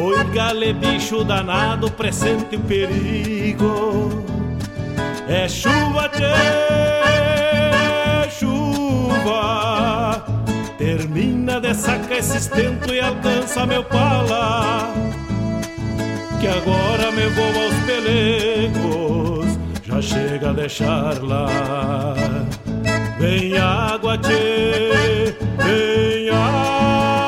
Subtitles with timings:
[0.00, 4.24] Oi, gale, bicho danado, presente o perigo.
[5.26, 6.36] É chuva, tchê,
[8.30, 10.24] chuva.
[10.78, 14.94] Termina de sacar esse estento e alcança meu pala.
[16.40, 21.48] Que agora me vou aos pelegos, já chega a deixar lá.
[23.18, 27.27] Vem água, tchê, vem água.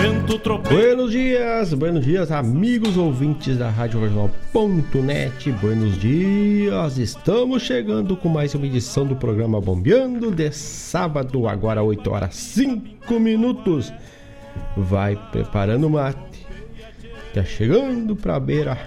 [0.00, 0.80] vento tropeiro.
[0.80, 5.52] Buenos dias, buenos dias, amigos ouvintes da Rádio Regional.net.
[5.52, 12.10] Buenos dias, estamos chegando com mais uma edição do programa Bombeando de sábado, agora 8
[12.10, 13.92] horas 5 minutos.
[14.74, 16.46] vai preparando o mate.
[17.34, 18.78] Tá chegando para a beira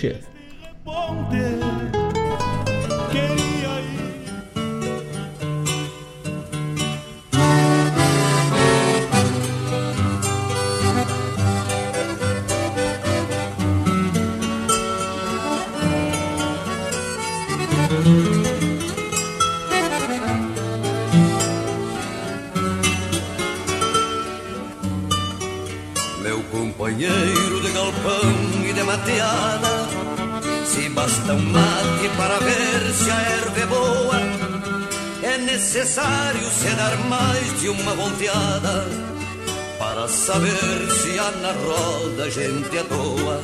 [27.01, 27.41] cheio.
[30.93, 34.19] basta um mate para ver se a erva é boa.
[35.23, 38.85] É necessário se dar mais de uma volteada
[39.79, 43.41] para saber se há na roda gente à toa.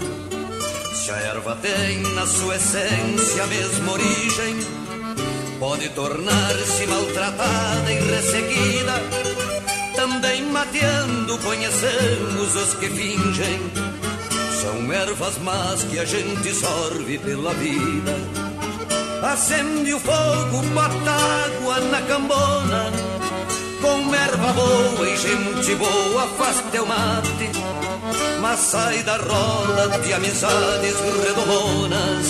[0.93, 4.55] Se a erva tem na sua essência a mesma origem,
[5.59, 9.56] pode tornar-se maltratada e resseguida.
[10.09, 13.59] Também mateando conhecemos os que fingem
[14.61, 18.15] são ervas más que a gente sorve pela vida.
[19.21, 22.89] Acende o fogo, bota água na cambona.
[23.81, 27.51] Com erva boa e gente boa faz teu mate.
[28.41, 30.95] Mas sai da roda de amizades
[31.25, 32.27] redomonas.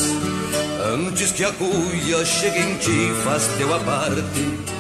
[0.96, 4.77] Antes que a cuia chegue em ti, faz teu aparte.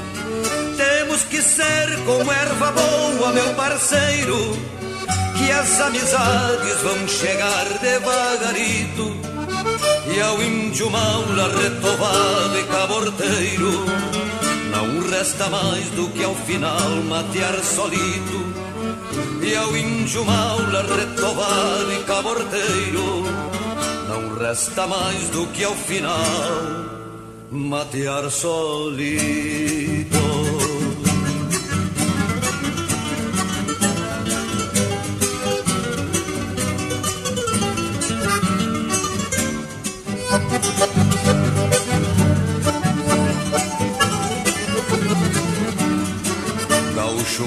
[1.17, 4.37] Temos que ser como erva boa, meu parceiro
[5.35, 9.17] que as amizades vão chegar devagarito.
[10.13, 13.85] E ao índio maula retovado e caborteiro
[14.69, 18.53] não resta mais do que ao final matear solito.
[19.41, 23.23] E ao índio maula retovado e caborteiro
[24.07, 26.85] não resta mais do que ao final
[27.49, 30.36] matear solito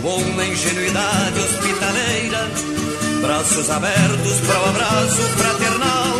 [0.00, 2.50] bom na ingenuidade hospitaleira,
[3.20, 6.16] braços abertos para o abraço fraternal.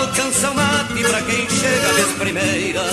[0.00, 2.84] Alcança o mate para quem chega vez primeira,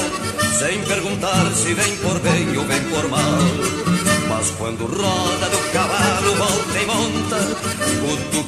[0.58, 3.99] sem perguntar se vem por bem ou vem por mal.
[4.40, 7.38] Mas quando roda do cavalo, volta e monta,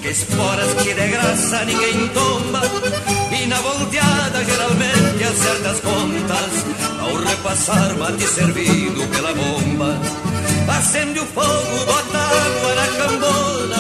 [0.02, 2.62] que esporas que de graça ninguém tomba.
[3.38, 6.66] E na volteada geralmente acerta as contas,
[6.98, 10.00] ao repassar mate servido pela bomba.
[10.78, 13.78] Acende o fogo, bota água na cambona,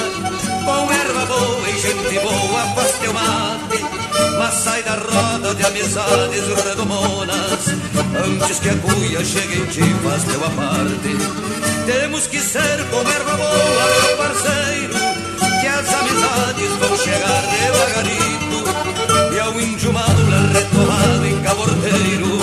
[0.65, 4.00] com erva boa e gente boa faz teu mate.
[4.41, 7.63] Mas sai da roda de amizades redomonas,
[8.25, 11.15] antes que a cuia chegue em ti faz teu aparte.
[11.85, 14.95] Temos que ser como erva boa, meu parceiro,
[15.61, 19.35] que as amizades vão chegar devagarito.
[19.35, 22.39] E ao índio madura retomado em cabordeiro,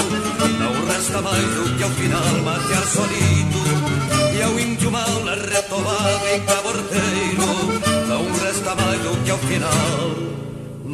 [0.60, 4.36] não resta mais do que ao final matear solito.
[4.38, 10.38] E ao índio mal retomado em cabordeiro, não resta mais do que ao final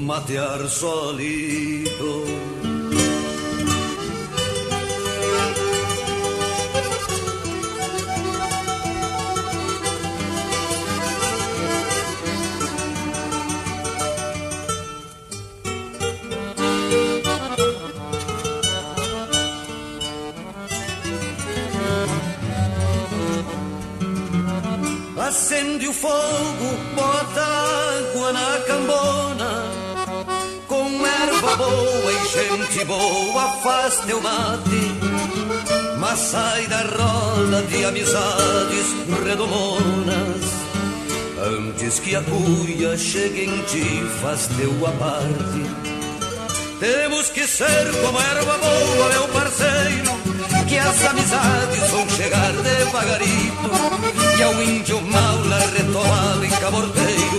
[0.05, 2.25] matear solito.
[25.27, 27.04] acende o fogo,
[32.75, 34.83] gente boa faz teu mate.
[35.99, 38.87] Mas sai da roda de amizades
[39.25, 40.45] redomonas.
[41.41, 45.63] Antes que a cuia chegue em ti, faz teu aparte.
[46.81, 50.25] Temos que ser como erva boa, meu parceiro
[50.67, 53.71] que as amizades vão chegar devagarito
[54.39, 55.39] E ao índio mal
[55.77, 57.39] retomado em cabordeiro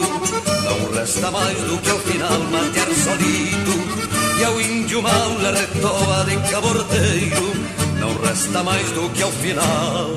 [0.64, 6.42] Não resta mais do que ao final matear solito E ao índio mal retomado em
[6.42, 7.54] cabordeiro
[8.00, 10.10] Não resta mais do que ao final.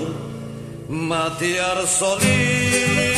[0.89, 3.18] Matear solito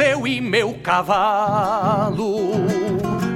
[0.00, 2.52] Seguimos eu e meu cavalo,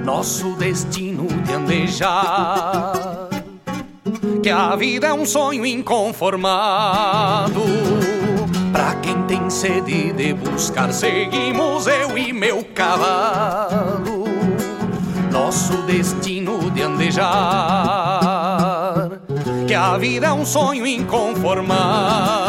[0.03, 3.29] nosso destino de andejar.
[4.43, 7.61] Que a vida é um sonho inconformado.
[8.73, 14.25] Pra quem tem sede de buscar, seguimos eu e meu cavalo,
[15.31, 17.35] nosso destino de andejar.
[19.67, 22.44] Que a vida é um sonho inconformado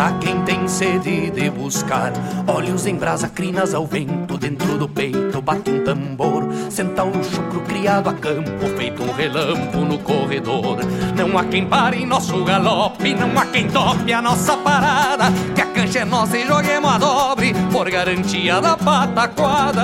[0.00, 2.10] Pra quem tem sede de buscar.
[2.46, 6.48] Olhos em brasa, crinas ao vento Dentro do peito bate um tambor.
[6.70, 10.78] Centauro chucro criado a campo Feito um relampo no corredor.
[11.14, 15.26] Não há quem pare nosso galope Não há quem tope a nossa parada.
[15.54, 19.82] Que a cancha é nossa e joguemos a dobre Por garantia da pataquada.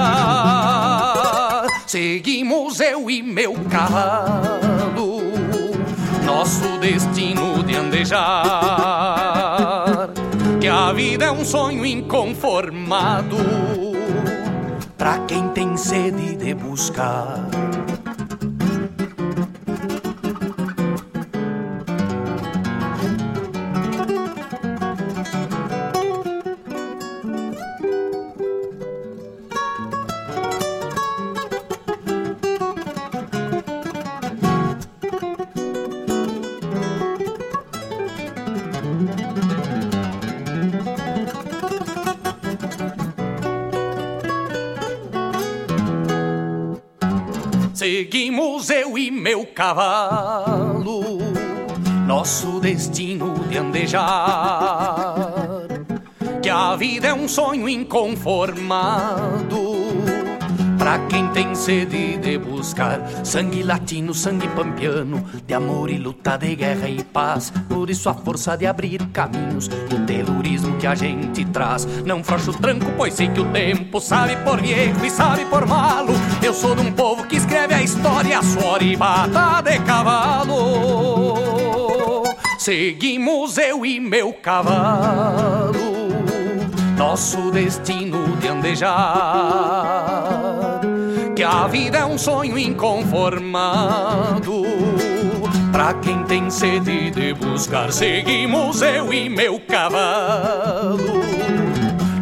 [1.86, 5.20] Seguimos eu e meu cavalo
[6.24, 9.25] Nosso destino de andejar
[10.66, 13.36] que a vida é um sonho inconformado
[14.98, 17.48] para quem tem sede de buscar.
[47.86, 51.18] Seguimos eu e meu cavalo,
[52.04, 55.14] nosso destino de andejar.
[56.42, 59.65] Que a vida é um sonho inconformado,
[60.86, 66.54] Pra quem tem sede de buscar sangue latino, sangue pampiano, de amor e luta, de
[66.54, 67.52] guerra e paz.
[67.68, 71.88] Por isso a força de abrir caminhos, o telurismo que a gente traz.
[72.04, 76.12] Não frouxo tranco, pois sei que o tempo sabe por viejo e sabe por malo.
[76.40, 81.34] Eu sou de um povo que escreve a história, suor e bata de cavalo.
[82.60, 85.72] Seguimos eu e meu cavalo,
[86.96, 90.45] nosso destino de andejar.
[91.46, 94.64] A vida é um sonho inconformado.
[95.70, 101.22] Pra quem tem sede de buscar, seguimos eu e meu cavalo,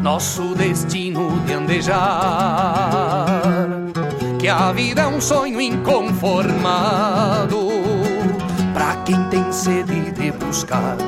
[0.02, 3.24] nosso destino de andejar.
[4.38, 7.70] Que a vida é um sonho inconformado
[8.74, 10.98] pra quem tem sede de buscar.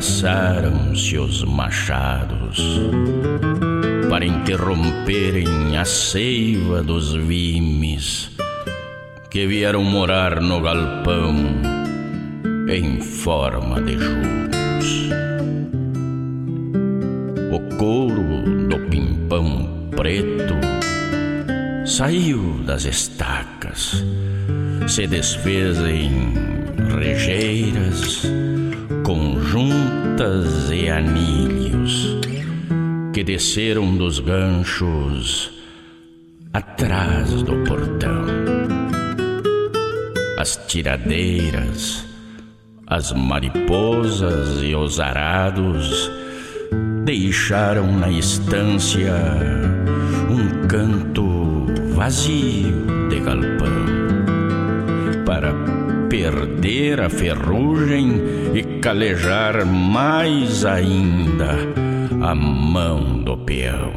[0.00, 2.58] Adelgaçaram-se os machados
[4.08, 8.30] para interromperem a seiva dos vimes
[9.30, 11.36] que vieram morar no galpão
[12.70, 15.10] em forma de juros.
[17.52, 20.54] O couro do pimpão preto
[21.84, 24.02] saiu das estacas
[24.90, 26.32] se desfez em
[26.98, 28.22] regeiras,
[29.10, 32.16] conjuntas e anilhos
[33.12, 35.50] que desceram dos ganchos
[36.52, 38.24] atrás do portão.
[40.38, 42.06] As tiradeiras,
[42.86, 46.08] as mariposas e os arados
[47.04, 49.12] deixaram na estância
[50.30, 53.86] um canto vazio de galpão
[55.26, 55.79] para
[56.10, 58.20] perder a ferrugem
[58.52, 61.56] e calejar mais ainda
[62.20, 63.92] a mão do peão.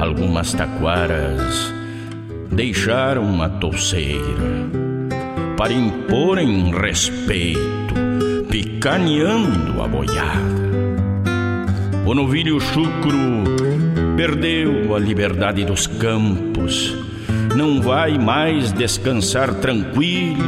[0.00, 1.72] Algumas taquaras
[2.50, 4.70] deixaram a touceira
[5.58, 7.94] para imporem respeito,
[8.50, 10.60] picaneando a boiada.
[12.06, 13.44] O novilho chucro
[14.16, 17.09] perdeu a liberdade dos campos
[17.60, 20.42] não vai mais descansar tranquilo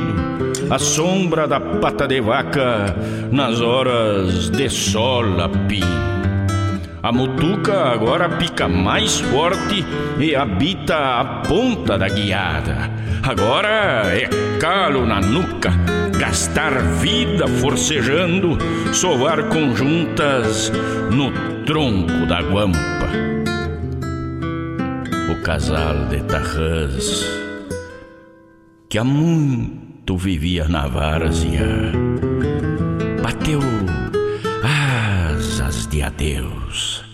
[0.70, 2.96] à sombra da pata de vaca
[3.30, 5.50] nas horas de sol a.
[7.02, 9.84] A mutuca agora pica mais forte
[10.18, 12.90] e habita a ponta da guiada.
[13.22, 14.26] Agora é
[14.58, 15.70] calo na nuca,
[16.18, 18.56] gastar vida forcejando,
[18.94, 20.72] sovar conjuntas
[21.10, 21.30] no
[21.66, 23.31] tronco da guampa
[25.42, 27.26] casal de tarrãs
[28.88, 31.92] que há muito vivia na várzea,
[33.22, 33.60] bateu
[34.62, 37.04] asas de adeus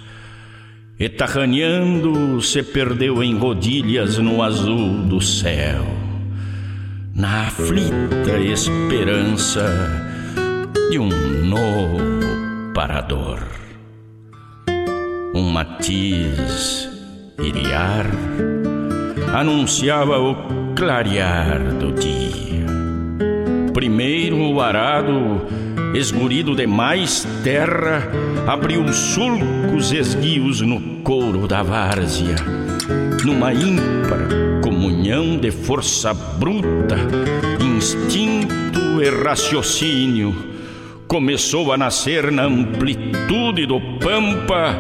[0.99, 5.87] e tarraneando se perdeu em rodilhas no azul do céu,
[7.15, 9.65] na aflita esperança
[10.91, 11.09] de um
[11.45, 11.99] novo
[12.75, 13.39] parador.
[15.35, 16.98] Um matiz
[17.41, 18.07] iriar,
[19.35, 20.37] anunciava o
[20.75, 22.67] clarear do dia.
[23.73, 25.47] Primeiro o arado,
[25.95, 28.09] esgurido de mais terra,
[28.47, 32.37] abriu sulcos esguios no couro da várzea,
[33.25, 34.29] numa ímpar
[34.63, 36.97] comunhão de força bruta,
[37.61, 40.58] instinto e raciocínio
[41.09, 44.77] começou a nascer na amplitude do pampa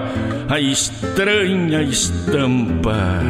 [0.48, 3.22] a estranha estampa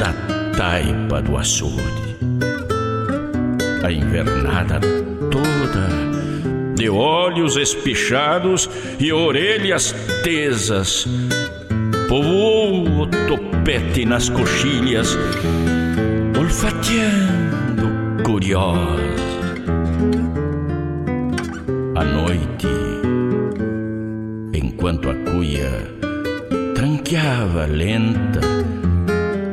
[0.00, 0.12] da
[0.56, 2.16] taipa do açude.
[3.84, 4.80] A invernada
[5.30, 11.06] toda, de olhos espichados e orelhas tesas,
[12.08, 15.16] povoou o topete nas coxilhas,
[16.38, 19.31] olfateando curiosa.
[22.02, 22.66] À noite,
[24.52, 25.70] enquanto a cuia
[26.74, 28.40] tranqueava lenta,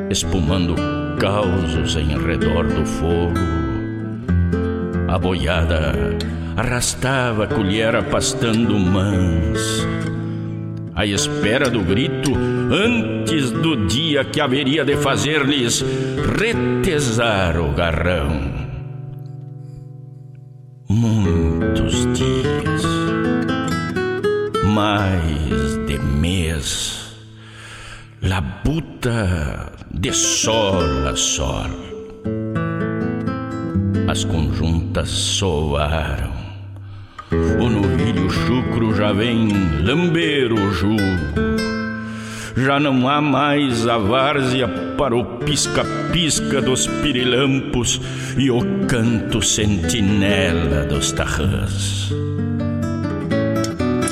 [0.10, 0.74] espumando
[1.20, 3.38] causos em redor do fogo,
[5.08, 5.94] a boiada
[6.58, 9.88] arrastava a colher pastando mãs,
[10.96, 12.32] à espera do grito
[12.72, 15.86] antes do dia que haveria de fazer-lhes
[16.40, 18.59] retesar o garrão.
[21.70, 22.84] Muitos dias,
[24.74, 27.16] mais de mês,
[28.24, 31.70] labuta de sol a sol.
[34.08, 36.34] As conjuntas soaram
[37.32, 39.50] o novilho chucro já vem
[39.84, 41.59] lamber o jugo.
[42.66, 44.68] Já não há mais a várzea
[44.98, 48.02] para o pisca-pisca dos pirilampos
[48.38, 52.12] e o canto sentinela dos tarrãs.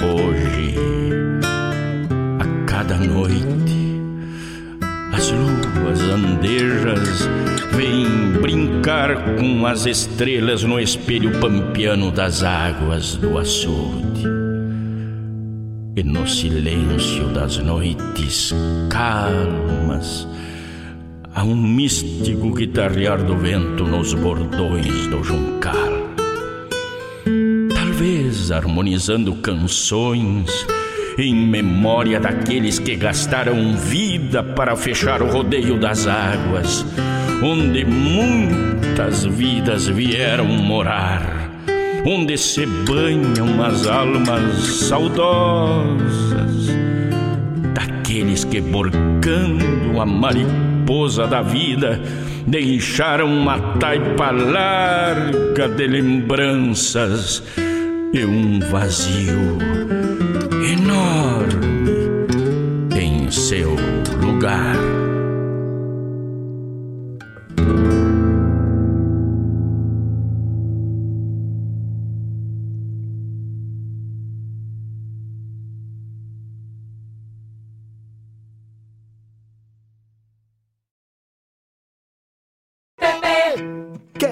[0.01, 0.75] Hoje,
[2.39, 4.01] a cada noite,
[5.11, 7.29] as luas andejas
[7.73, 14.36] vêm brincar com as estrelas no espelho pampiano das águas do açude.
[15.97, 18.53] E no silêncio das noites
[18.87, 20.27] calmas,
[21.33, 25.73] há um místico guitarrear do vento nos bordões do juncal.
[27.73, 30.67] Talvez harmonizando canções
[31.17, 36.85] em memória daqueles que gastaram vida para fechar o rodeio das águas,
[37.41, 41.46] onde muitas vidas vieram morar,
[42.09, 46.67] onde se banham as almas saudosas,
[47.73, 52.01] daqueles que borcando a mariposa da vida
[52.47, 57.43] deixaram uma taipa larga de lembranças
[58.13, 59.57] e um vazio
[60.63, 61.67] enorme
[62.97, 63.75] em seu
[64.21, 64.86] lugar.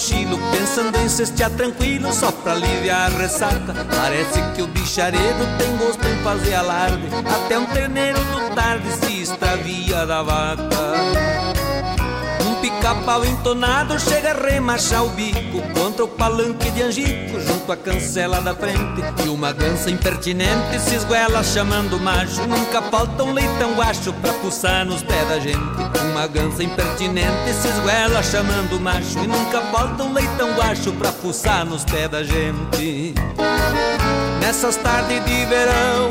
[0.00, 3.74] Cochilo Pensando em cestear tranquilo Só pra aliviar a ressaca.
[3.94, 7.06] Parece que o bichareiro tem gosto em fazer alarde
[7.44, 10.64] Até um terneiro no tarde se extravia da vaca.
[12.60, 18.40] Pica-pau entonado chega a remachar o bico Contra o palanque de angico junto à cancela
[18.40, 19.02] da frente.
[19.24, 22.46] E uma gança impertinente se esguela chamando macho.
[22.46, 25.89] Nunca falta um leitão guacho pra puçar nos pés da gente
[26.20, 31.64] Uma gança impertinente se esguela chamando macho E nunca falta um leitão guacho pra puçar
[31.64, 33.14] nos pés da gente
[34.38, 36.10] nessas tardes de verão,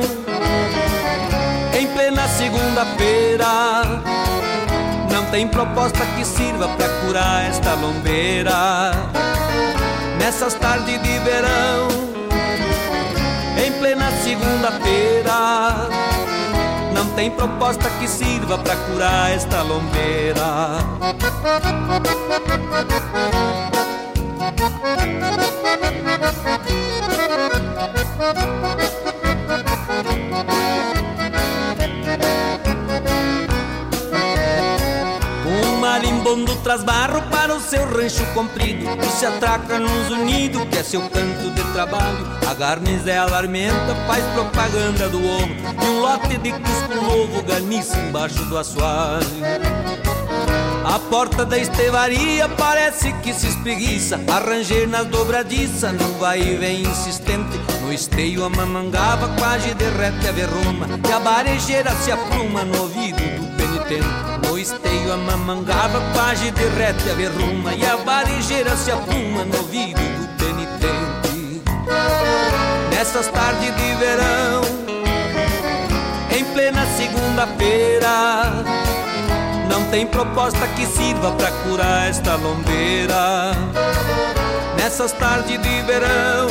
[1.80, 3.84] em plena segunda-feira.
[5.12, 8.92] Não tem proposta que sirva para curar esta lombeira.
[10.18, 11.88] Nessas tardes de verão,
[13.64, 15.19] em plena segunda-feira.
[17.16, 20.80] Tem proposta que sirva para curar esta lombeira.
[35.80, 40.84] Marimbondo traz barro para o seu rancho comprido E se atraca nos unidos, que é
[40.84, 42.28] seu canto de trabalho.
[42.48, 48.44] A garnizela alarmenta, faz propaganda do ouro E um lote de cusco novo garniça embaixo
[48.46, 49.28] do assoalho.
[50.86, 56.82] A porta da estevaria parece que se espreguiça Arranger nas dobradiças, não vai e vem
[56.82, 57.60] insistente.
[57.82, 63.18] No esteio a mamangava quase derrete a verruma E a barejeira se apruma no ouvido
[63.18, 64.29] do penitente
[64.90, 70.02] No esteio a mamangava quase derrete a verruma E a barejeira se apruma no ouvido
[70.02, 71.62] do penitente
[72.90, 74.62] Nessas tardes de verão
[76.36, 78.80] Em plena segunda-feira
[79.70, 83.52] não tem proposta que sirva para curar esta lombeira.
[84.76, 86.48] Nessas tardes de verão,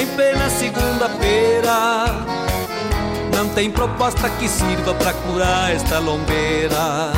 [0.00, 2.33] em plena segunda-feira,
[3.54, 7.12] tem proposta que sirva para curar esta lombeira.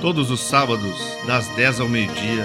[0.00, 2.44] todos os sábados, das 10 ao meio-dia,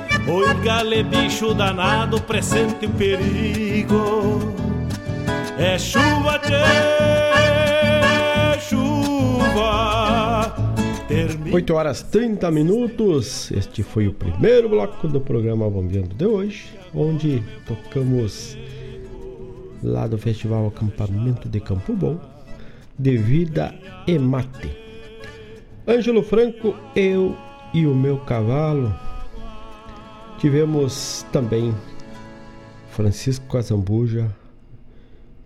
[0.31, 4.39] Oi, gale bicho danado, presente o perigo.
[5.59, 6.55] É chuva, tchê,
[8.61, 10.55] chuva.
[11.51, 13.51] 8 horas 30 minutos.
[13.51, 18.57] Este foi o primeiro bloco do programa Bombeando de hoje, onde tocamos
[19.83, 22.17] lá do Festival Acampamento de Campo Bom,
[22.97, 23.75] de Vida
[24.07, 24.71] e Mate.
[25.85, 27.35] Ângelo Franco, eu
[27.73, 29.10] e o meu cavalo.
[30.41, 31.71] Tivemos também
[32.89, 34.35] Francisco Casambuja,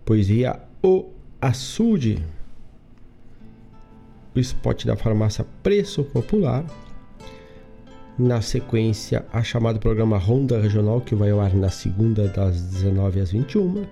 [0.06, 2.24] poesia O Açude,
[4.34, 6.64] o spot da farmácia Preço Popular.
[8.18, 13.20] Na sequência, a chamado programa Ronda Regional, que vai ao ar na segunda, das 19
[13.20, 13.84] às 21,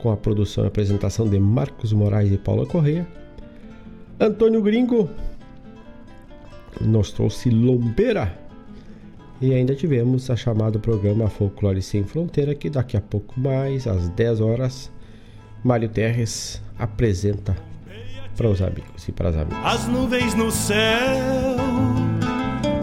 [0.00, 3.06] com a produção e apresentação de Marcos Moraes e Paula Correia.
[4.18, 5.08] Antônio Gringo
[6.80, 8.41] nos trouxe Lombeira.
[9.42, 14.08] E ainda tivemos a chamado programa Folclore Sem Fronteira, que daqui a pouco mais, às
[14.10, 14.88] 10 horas,
[15.64, 17.56] Mário Terres apresenta
[18.36, 19.58] para os amigos e para as amigas.
[19.64, 21.56] As nuvens no céu,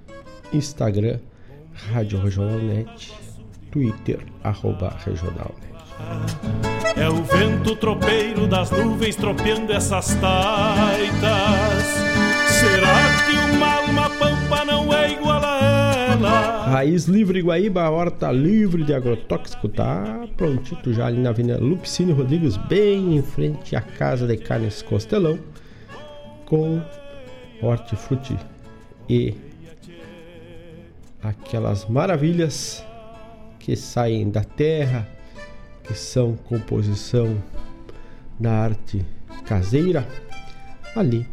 [0.53, 1.19] Instagram
[1.73, 3.12] Rádio Regional.net,
[3.70, 5.70] Twitter arroba Regional.net.
[6.96, 11.85] É o vento tropeiro das nuvens tropeando essas taitas.
[12.48, 16.66] Será que uma alma pampa não é igual a ela?
[16.66, 22.56] Raiz Livre Guaíba, horta livre de agrotóxico, tá prontito já ali na Avenida Lupicínio Rodrigues,
[22.56, 25.38] bem em frente à Casa de Carnes Costelão,
[26.44, 26.83] com
[27.62, 28.37] hortifruti
[29.09, 29.35] e
[31.22, 32.85] aquelas maravilhas
[33.70, 35.09] que saem da terra,
[35.85, 37.40] que são composição
[38.37, 39.06] da arte
[39.44, 40.04] caseira,
[40.96, 41.24] ali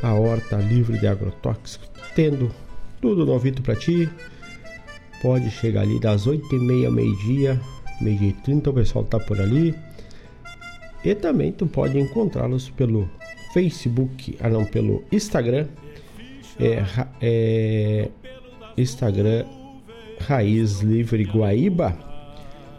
[0.00, 2.48] a horta livre de agrotóxicos, tendo
[3.00, 4.08] tudo novito para ti.
[5.20, 7.60] Pode chegar ali das 8h30 ao meio-dia,
[8.00, 9.74] meio-dia e 30, o pessoal tá por ali.
[11.04, 13.10] E também tu pode encontrá-los pelo
[13.52, 15.66] Facebook, ah não, pelo Instagram.
[16.60, 16.84] É,
[17.20, 18.10] é
[18.76, 19.57] Instagram
[20.20, 21.96] Raiz Livre Guaíba.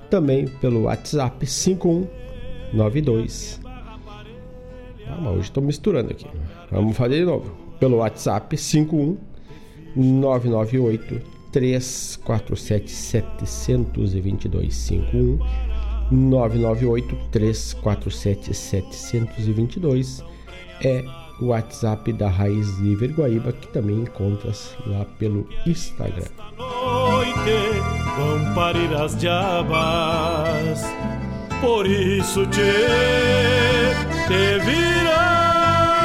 [0.10, 3.60] Também pelo WhatsApp 5192.
[5.08, 6.26] Ah, mas hoje estou misturando aqui.
[6.72, 7.52] Vamos fazer de novo.
[7.80, 9.18] Pelo WhatsApp 51
[9.96, 11.22] 998
[11.52, 15.40] 347 722 51
[16.12, 20.24] 998 347 722
[20.82, 21.04] é
[21.42, 26.28] o WhatsApp da Raiz Livre Guaíba que também encontras lá pelo Instagram.
[26.58, 27.80] Noite
[28.18, 30.84] vão parir as diabas,
[31.62, 32.62] por isso te,
[34.28, 35.00] te vira.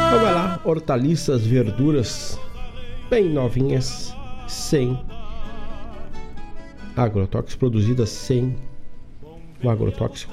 [0.07, 2.39] Então vai lá, hortaliças, verduras
[3.11, 4.14] bem novinhas,
[4.49, 4.99] sem
[6.97, 8.57] agrotóxicos, produzidas sem
[9.62, 10.32] o agrotóxico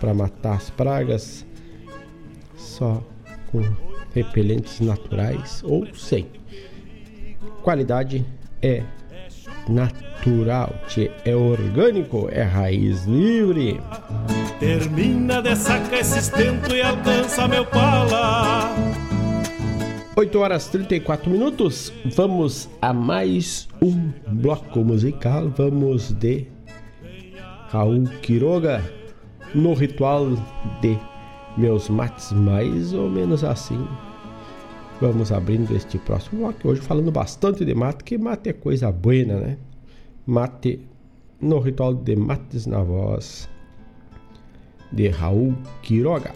[0.00, 1.46] para matar as pragas,
[2.56, 3.02] só
[3.50, 3.62] com
[4.14, 6.26] repelentes naturais ou sem.
[7.62, 8.24] Qualidade
[8.60, 8.82] é
[9.68, 10.74] natural,
[11.24, 13.80] é orgânico, é raiz livre.
[14.58, 18.74] Termina de sacar esse estento e alcança meu pala
[20.14, 25.48] 8 horas 34 minutos, vamos a mais um bloco musical.
[25.48, 26.46] Vamos de
[27.70, 28.84] Raul Quiroga
[29.54, 30.28] no ritual
[30.82, 30.98] de
[31.56, 33.86] meus mates, mais ou menos assim.
[35.00, 36.68] Vamos abrindo este próximo bloco.
[36.68, 39.58] Hoje falando bastante de mate, que mate é coisa boa, né?
[40.26, 40.80] Mate
[41.40, 43.48] no ritual de mates na voz
[44.92, 46.32] de Raul Quiroga.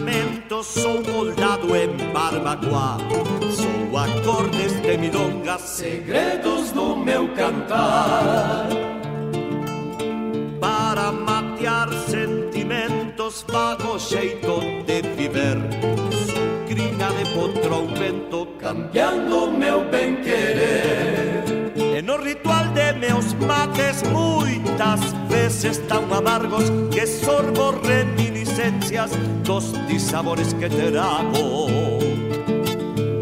[0.00, 2.98] Pensamentos sou moldado em barbacoa.
[3.52, 8.68] Sou acordes de milongas, segredos do meu cantar.
[10.60, 15.58] Para matear sentimentos, vago jeito de viver.
[16.26, 21.44] Sou crina de potro vento, cambiando meu bem-querer.
[21.76, 27.72] E no ritual de meus mates, muitas vezes tão amargos que sorbo
[28.50, 29.10] reminiscencias
[29.44, 31.68] dos disabores que trago.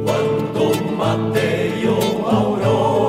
[0.05, 3.07] Quando mateio aurora,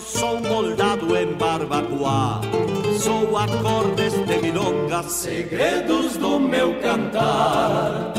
[0.00, 2.40] sou moldado em barbacoa.
[3.00, 8.14] Sou acordes de milongas, segredos do meu cantar.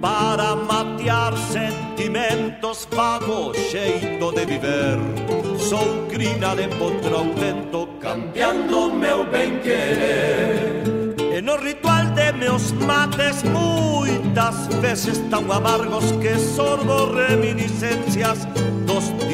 [0.00, 4.98] Para matear sentimentos, vago jeito de viver.
[5.58, 10.84] Sou crina de potro ao vento, cambiando meu bem-querer.
[11.36, 18.46] E no ritual de meus mates, muitas vezes tão amargos que sordo reminiscencias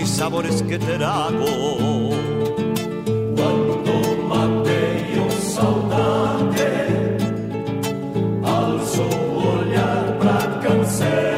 [0.00, 1.44] dos disabores que trago.
[3.36, 6.62] Quando mateio saudade,
[8.42, 11.29] alço o olhar pra cancela.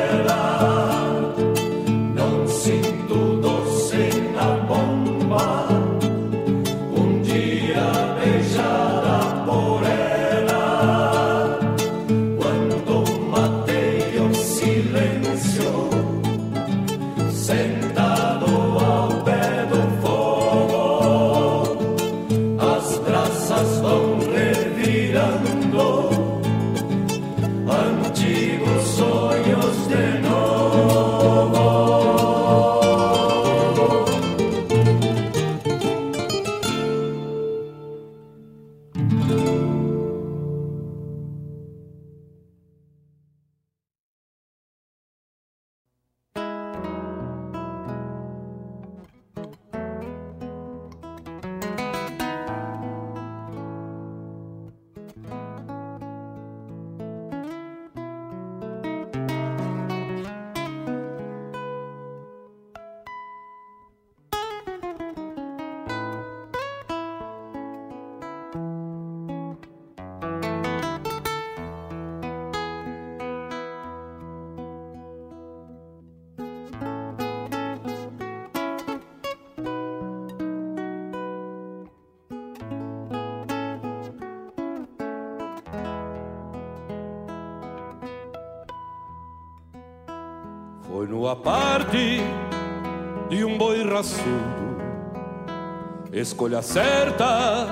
[96.43, 97.69] Escolha certa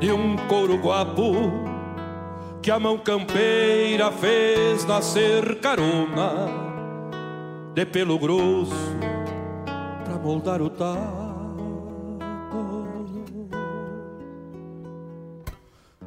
[0.00, 1.34] de um couro guapo,
[2.62, 6.48] que a mão campeira fez nascer carona,
[7.74, 8.72] de pelo grosso,
[10.02, 12.14] pra moldar o taco.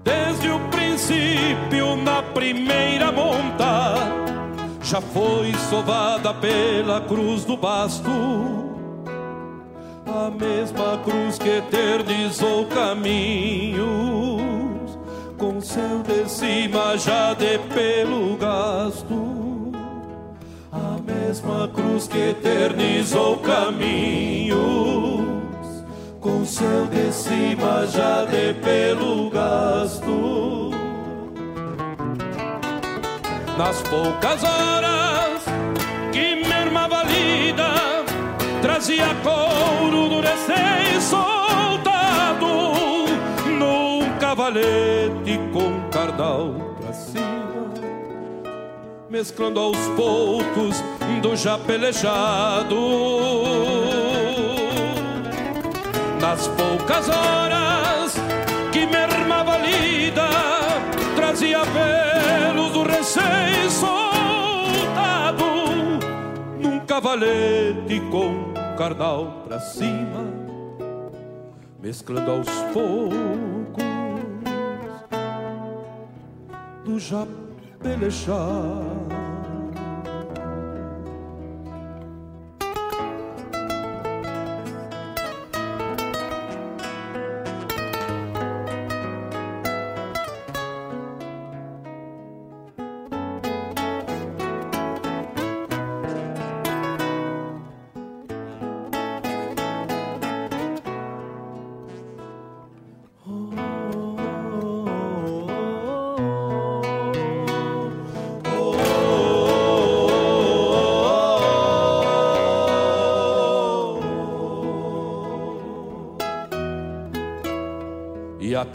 [0.04, 3.94] Desde o princípio, na primeira monta,
[4.82, 8.67] já foi sovada pela cruz do basto.
[10.08, 13.88] A mesma cruz que eternizou caminhos,
[15.38, 19.72] com seu de cima já de pelo gasto.
[20.72, 24.98] A mesma cruz que eternizou caminhos
[26.22, 30.72] com seu de cima já de pelo gasto.
[33.58, 35.37] Nas poucas horas
[38.78, 42.46] trazia couro do recém-soltado
[43.58, 47.74] num cavalete com cardal pra cima,
[49.10, 50.84] mesclando aos poucos
[51.24, 52.76] do já pelejado.
[56.22, 58.14] Nas poucas horas
[58.72, 60.30] que mermava a lida,
[61.16, 65.48] trazia pelos do recém-soltado
[66.60, 68.47] num cavalete com
[68.78, 70.24] carnal pra cima,
[71.82, 73.84] mesclando aos poucos
[76.86, 77.26] do já.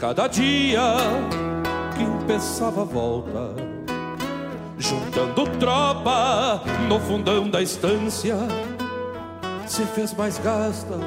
[0.03, 0.97] Cada dia
[1.95, 3.55] que empeçava a volta,
[4.77, 8.35] juntando tropa no fundão da estância,
[9.65, 10.97] se fez mais gasta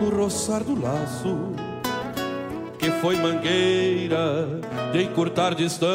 [0.00, 1.36] no roçar do laço,
[2.78, 4.60] que foi mangueira
[4.92, 5.90] de encurtar distância.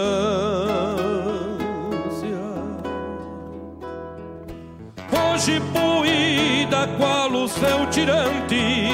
[5.34, 8.90] Hoje puída qual o céu tirante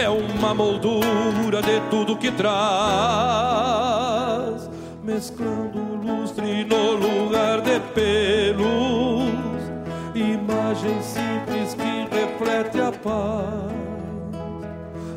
[0.00, 2.48] é uma moldura de tudo que traz,
[5.02, 9.28] mesclando lustre no lugar de pelos,
[10.14, 13.72] imagem simples que reflete a paz,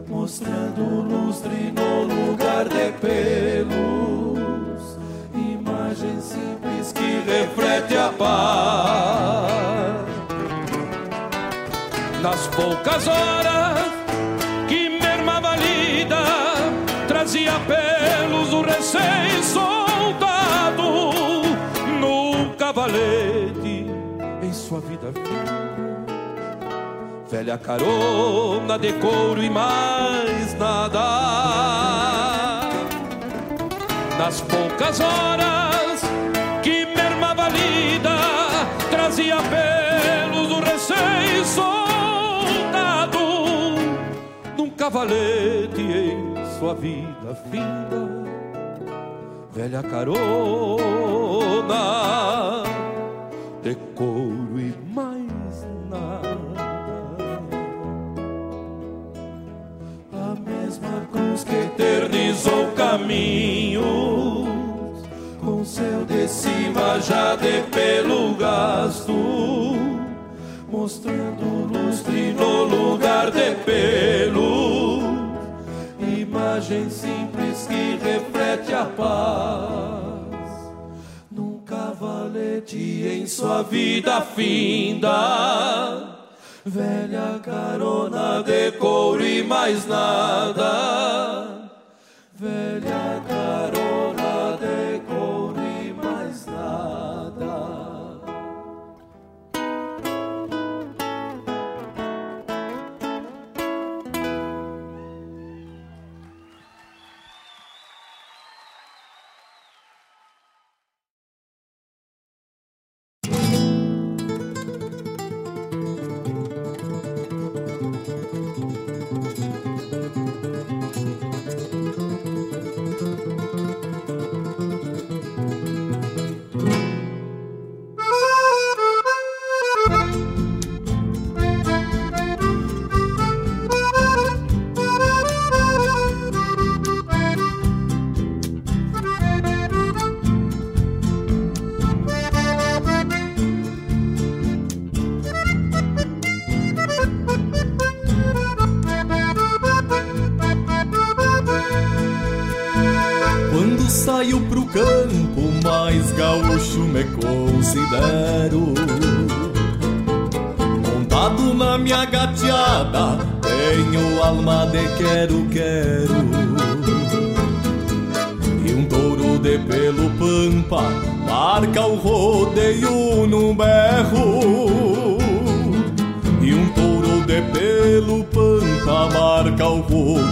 [0.07, 3.77] mostrando lustre no lugar de pelos,
[5.35, 9.51] imagem simples que reflete a paz.
[12.21, 14.00] Nas poucas horas
[25.01, 25.13] vida.
[27.29, 30.99] Velha carona de couro e mais nada.
[34.17, 36.01] Nas poucas horas
[36.61, 38.17] que mermava a lida,
[38.89, 43.19] trazia pelos do recém-soldado
[44.57, 48.11] num cavalete em sua vida finda,
[49.51, 50.81] velha carona
[53.61, 56.61] de couro e mais nada.
[60.13, 63.85] A mesma cruz que eternizou caminhos,
[65.39, 69.13] com seu de cima já de pelo gasto,
[70.69, 74.71] mostrando lustre no lugar de pelo
[76.61, 80.00] imagem simples que reflete a paz.
[82.61, 85.09] Cavalete em sua vida finda,
[86.65, 91.69] velha carona de couro e mais nada.
[92.33, 93.20] Velha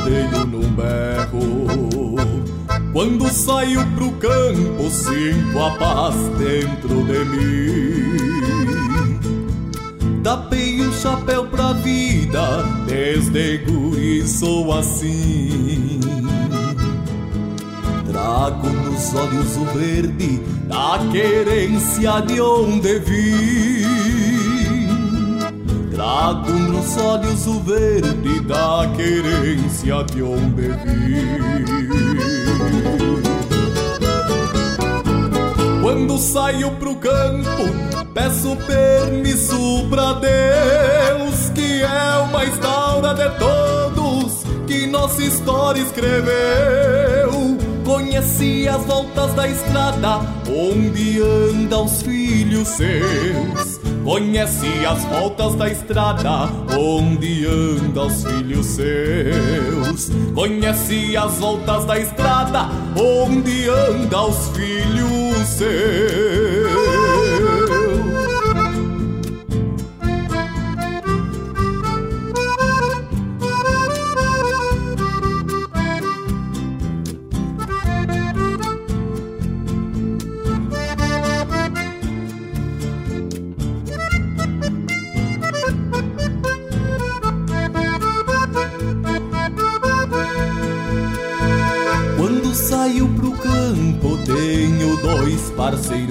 [0.10, 2.16] rodeio no berro.
[2.92, 8.50] Quando saio pro campo, sinto a paz dentro de mim.
[10.24, 16.00] Tapei o chapéu pra vida, desde guri sou assim.
[18.12, 23.79] Trago nos olhos o verde da querência de onde vim.
[26.20, 31.40] Trago nos olhos o verde da querência de onde vim.
[35.82, 37.64] Quando saio pro campo,
[38.14, 47.58] peço permisso pra Deus, que é o mais da de todos, que nossa história escreveu.
[47.86, 53.69] Conheci as voltas da estrada, onde andam os filhos seus.
[54.04, 60.10] Conheci as voltas da estrada, onde andam os filhos seus.
[60.34, 66.49] Conheci as voltas da estrada, onde andam os filhos seus.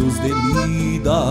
[0.09, 0.33] Parceiros de
[0.67, 1.29] lida.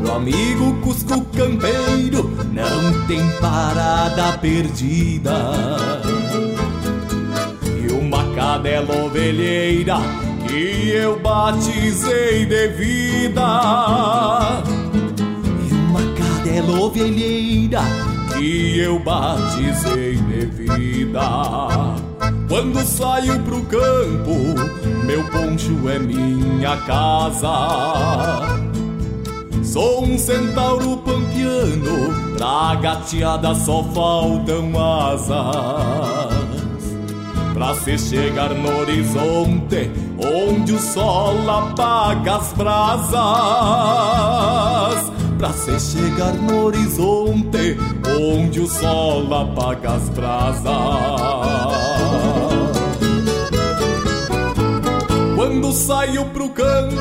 [0.00, 5.32] Pro amigo Cusco Campeiro, não tem parada perdida.
[7.82, 9.98] E uma cadela ovelheira
[10.46, 14.62] que eu batizei de vida.
[15.68, 17.82] E uma cadela ovelheira
[18.36, 21.20] que eu batizei de vida.
[22.48, 27.50] Quando saio pro campo, meu poncho é minha casa.
[29.62, 36.34] Sou um centauro pampiano, pra gateada só faltam asas.
[37.52, 43.14] Pra se chegar no horizonte, onde o sol apaga as brasas.
[45.38, 47.76] Pra se chegar no horizonte,
[48.20, 51.83] onde o sol apaga as brasas.
[55.54, 56.98] Quando saio pro campo,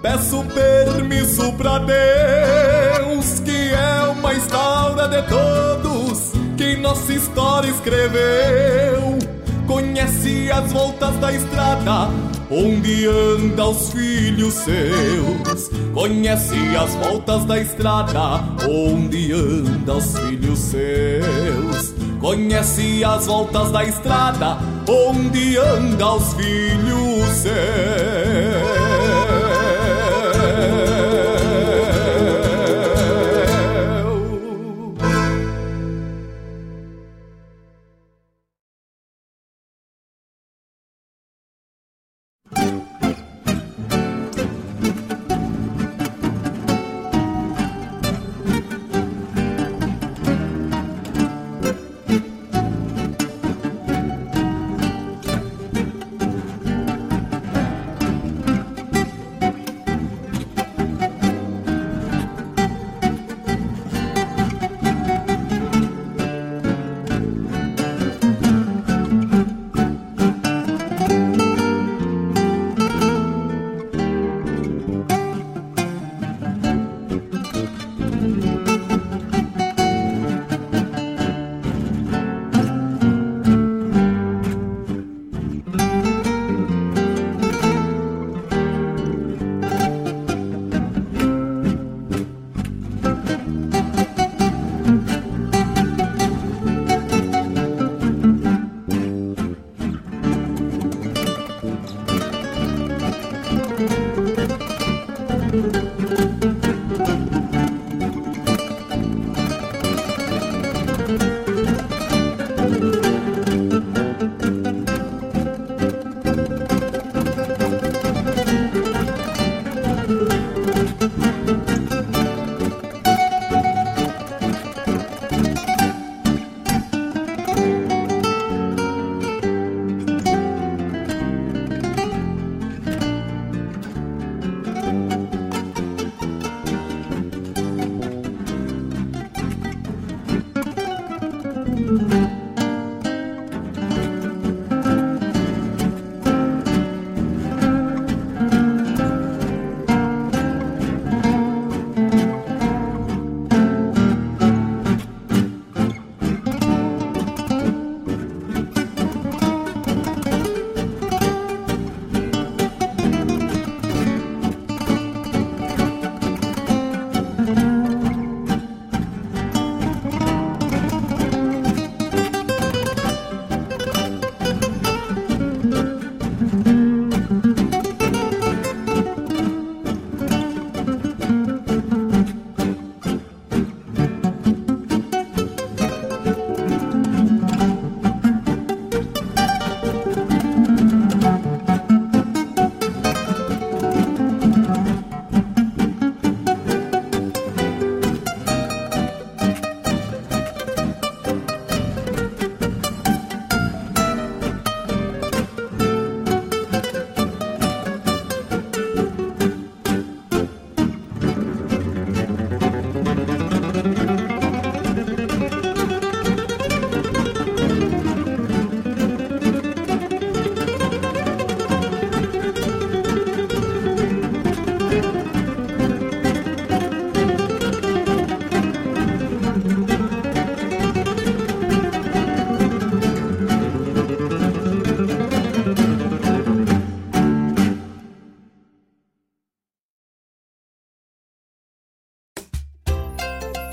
[0.00, 9.18] peço permisso pra Deus, que é mais da de todos, que nossa história escreveu.
[9.66, 12.08] Conhece as voltas da estrada,
[12.50, 15.68] onde anda os filhos seus.
[15.92, 21.94] Conhece as voltas da estrada, onde anda os filhos seus.
[22.18, 24.56] Conhece as voltas da estrada,
[24.88, 28.31] onde anda os filhos seus.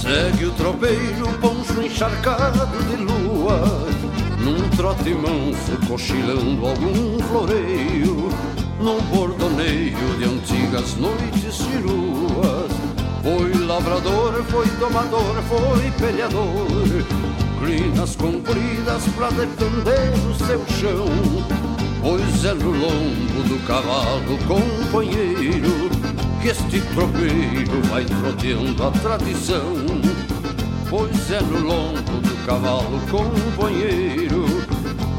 [0.00, 3.60] Segue o tropeiro, poncho encharcado de lua.
[4.40, 8.30] Num trote manso, cochilando algum floreio.
[8.80, 12.70] Num bordoneio de antigas noites ciruas
[13.22, 17.04] Foi lavrador, foi domador, foi peleador.
[17.60, 21.06] Crinas compridas pra defender o seu chão.
[22.00, 26.05] Pois é no lombo do cavalo companheiro
[26.46, 29.74] que este tropeiro vai troteando a tradição.
[30.88, 34.44] Pois é no lombo do cavalo companheiro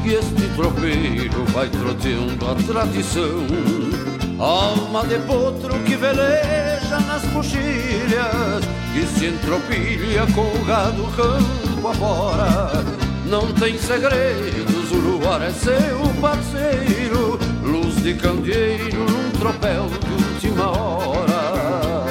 [0.02, 3.46] que este tropeiro vai troteando a tradição.
[4.38, 8.64] Alma de potro que veleja nas coxilhas,
[8.94, 12.70] que se entropilha com o gado campo afora.
[13.26, 17.37] Não tem segredos, o luar é seu parceiro,
[18.08, 22.06] de candeeiro num tropel de última hora.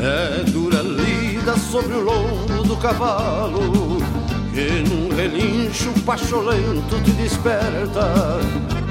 [0.00, 4.13] É dura lida sobre o lombo do cavalo
[4.54, 8.38] Que num relincho pacholento te desperta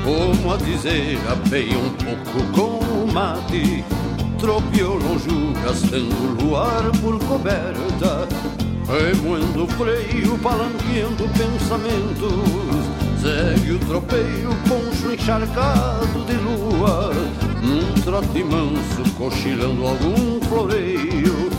[0.03, 3.81] Como a dizer, apeia um pouco com o mate
[4.37, 5.29] Tropeou longe
[5.63, 8.27] gastando luar por coberta
[8.85, 12.43] Remoendo o freio, palanqueando pensamentos
[13.21, 17.13] Segue o tropeiro, poncho encharcado de lua
[17.61, 21.49] Num trote manso, cochilando algum floreio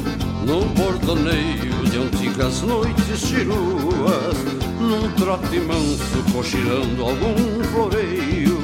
[0.44, 4.36] Num bordoneio de antigas noites chiruas
[4.80, 8.58] Num trote manso, cochilando algum floreio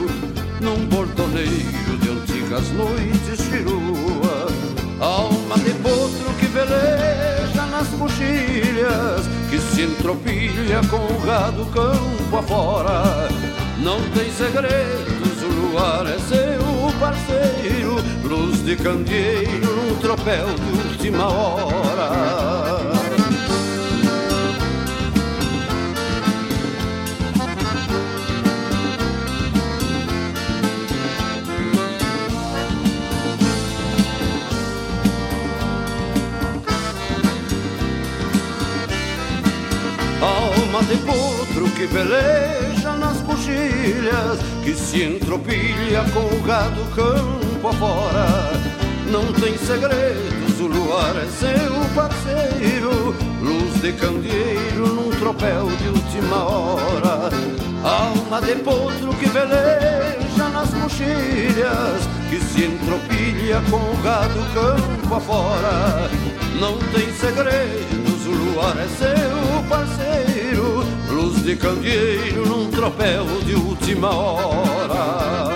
[0.61, 4.53] Num bordoneio de antigas noites chiruas.
[5.01, 13.29] Alma de potro que veleja nas coxilhas Que se entropilha com o gado campo afora.
[13.79, 21.27] Não tem segredos, o luar é seu parceiro Luz de candeeiro num tropel de última
[21.27, 22.80] hora
[40.71, 48.53] Alma de potro que veleja nas coxilhas Que se entropilha com o gado campo afora.
[49.11, 56.37] Não tem segredos, o luar é seu parceiro Luz de candeeiro num tropel de última
[56.37, 57.31] hora.
[57.83, 66.09] Alma de potro que veleja nas coxilhas Que se entropilha com o gado campo afora.
[66.61, 70.30] Não tem segredos, o luar é seu parceiro
[71.51, 75.51] de candeeiro num tropel de última hora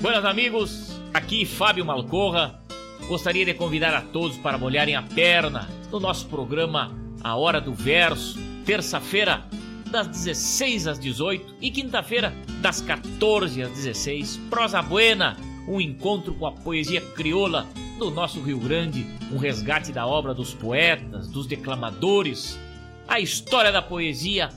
[0.00, 2.62] Buenos amigos, aqui Fábio Malcorra.
[3.06, 7.74] Gostaria de convidar a todos para molharem a perna no nosso programa A Hora do
[7.74, 9.44] Verso, terça-feira,
[9.90, 14.36] das 16 às 18 e quinta-feira, das 14 às 16.
[14.48, 17.66] Prosa Buena, um encontro com a poesia crioula
[17.98, 22.58] do nosso Rio Grande, um resgate da obra dos poetas, dos declamadores,
[23.06, 24.48] a história da poesia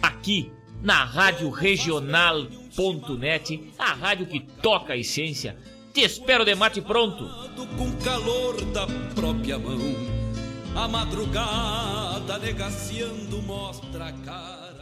[0.00, 0.52] aqui
[0.82, 2.40] na Rádio Regional.net,
[3.78, 5.56] a rádio que toca a essência.
[5.92, 7.28] Te espero de mate pronto.
[7.76, 9.78] Com calor da própria mão,
[10.74, 14.72] a madrugada negaciando mostra a cara.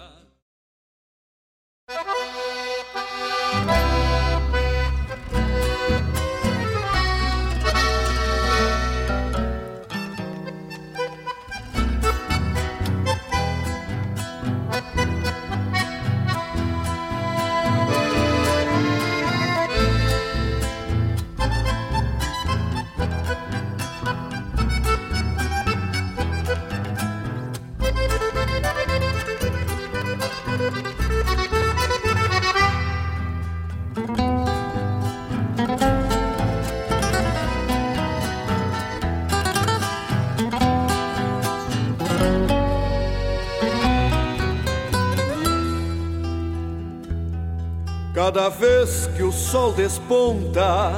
[48.22, 50.92] Cada vez que o sol desponta,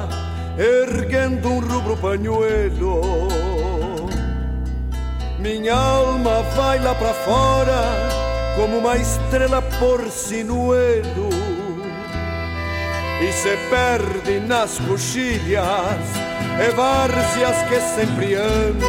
[0.57, 3.29] erguendo um rubro panhoelo,
[5.39, 7.81] minha alma vai lá para fora
[8.57, 11.29] como uma estrela por sinuelo
[13.21, 15.63] e se perde nas coxilhas
[16.59, 18.85] e várzeas que sempre ando.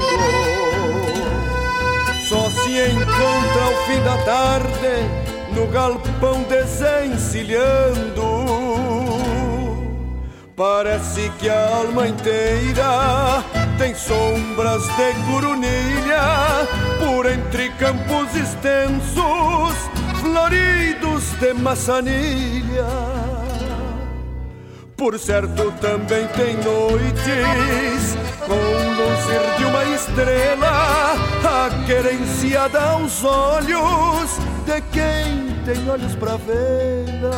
[2.28, 5.23] Só se encontra ao fim da tarde
[5.54, 8.24] no galpão desencilhando.
[10.56, 13.42] Parece que a alma inteira
[13.76, 16.22] tem sombras de coronilha
[17.00, 19.74] por entre campos extensos,
[20.20, 22.86] floridos de maçanilha.
[24.96, 34.80] Por certo, também tem noites com luzir de uma estrela, a querenciada aos olhos de
[34.92, 37.34] quem tem olhos para vê-la.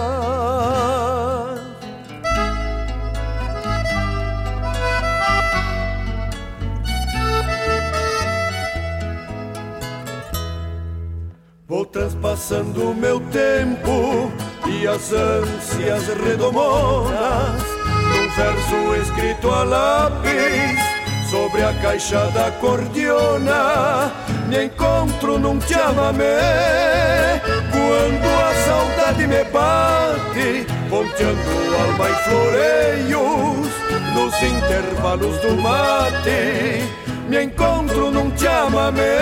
[11.69, 14.31] Vou transpassando o meu tempo
[14.67, 17.63] e as ânsias redomonas
[18.09, 20.86] num verso escrito a lápis
[21.31, 24.13] sobre a caixa da cordiona
[24.49, 31.51] me encontro num chamamé quando a saudade me bate ponteando
[31.83, 33.69] alma e floreios
[34.15, 36.85] nos intervalos do mate
[37.29, 39.19] me encontro num chamamé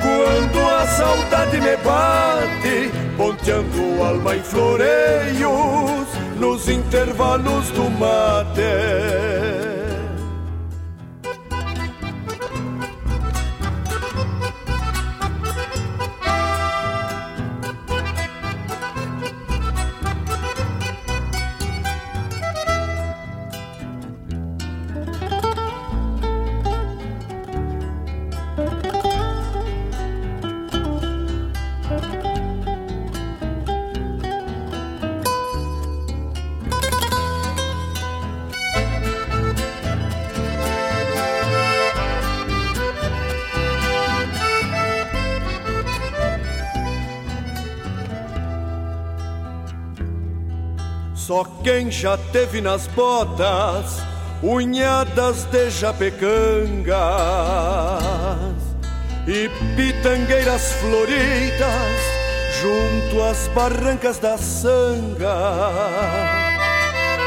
[0.00, 6.06] quando a saudade me bate ponteando alma em floreios
[6.40, 9.59] nos intervalos do mate.
[51.30, 54.02] Só quem já teve nas botas
[54.42, 56.90] unhadas de japecangas
[59.28, 62.00] e pitangueiras floridas
[62.60, 65.36] junto às barrancas da sanga.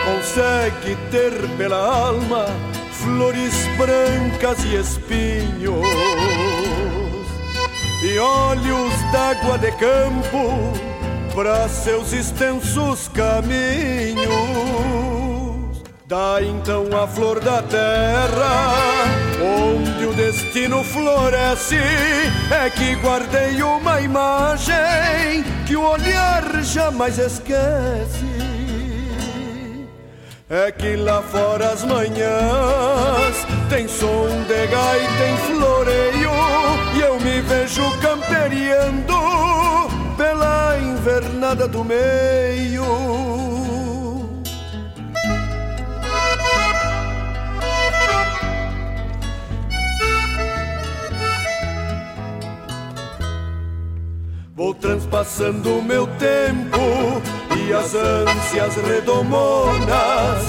[0.03, 2.47] Consegue ter pela alma
[2.91, 5.87] flores brancas e espinhos
[8.03, 10.92] e olhos d'água de campo
[11.33, 14.23] para seus extensos caminhos.
[16.05, 19.05] Dá então a flor da terra,
[19.41, 21.77] onde o destino floresce.
[22.51, 28.33] É que guardei uma imagem que o olhar jamais esquece.
[30.49, 36.31] É que lá fora as manhãs tem som de gaita em floreio
[36.95, 39.62] e eu me vejo camperiando
[40.17, 42.83] pela invernada do meio.
[54.55, 56.77] Vou transpassando o meu tempo
[57.57, 60.43] e as ânsias redomonas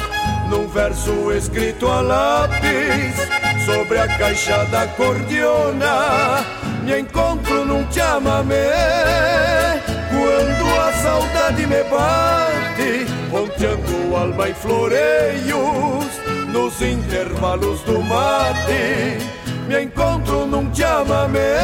[0.51, 3.17] num verso escrito a lápis
[3.65, 8.71] sobre a caixa da cordiona me encontro num chamamé
[10.11, 16.07] quando a saudade me bate ponteando alma e floreios
[16.53, 19.19] nos intervalos do mate
[19.67, 21.57] me encontro num chamamé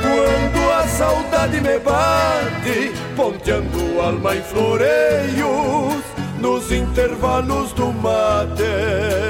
[0.00, 6.04] quando a saudade me bate ponteando alma e floreios
[6.38, 9.29] nos intervalos do mate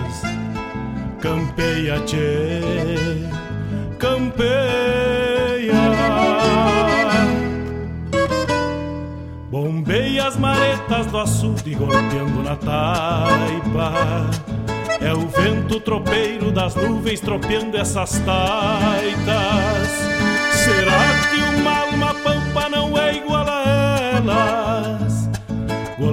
[1.21, 2.59] Campeia, tchê,
[3.99, 4.51] campeia.
[9.51, 14.31] Bombeia as maretas do açude golpeando na taipa.
[14.99, 19.91] É o vento tropeiro das nuvens tropeando essas taitas.
[20.53, 25.10] Será que uma alma pampa não é igual a elas?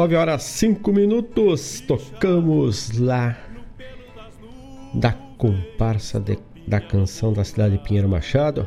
[0.00, 3.36] 9 horas 5 minutos, tocamos lá
[4.94, 8.66] da comparsa de, da canção da cidade de Pinheiro Machado,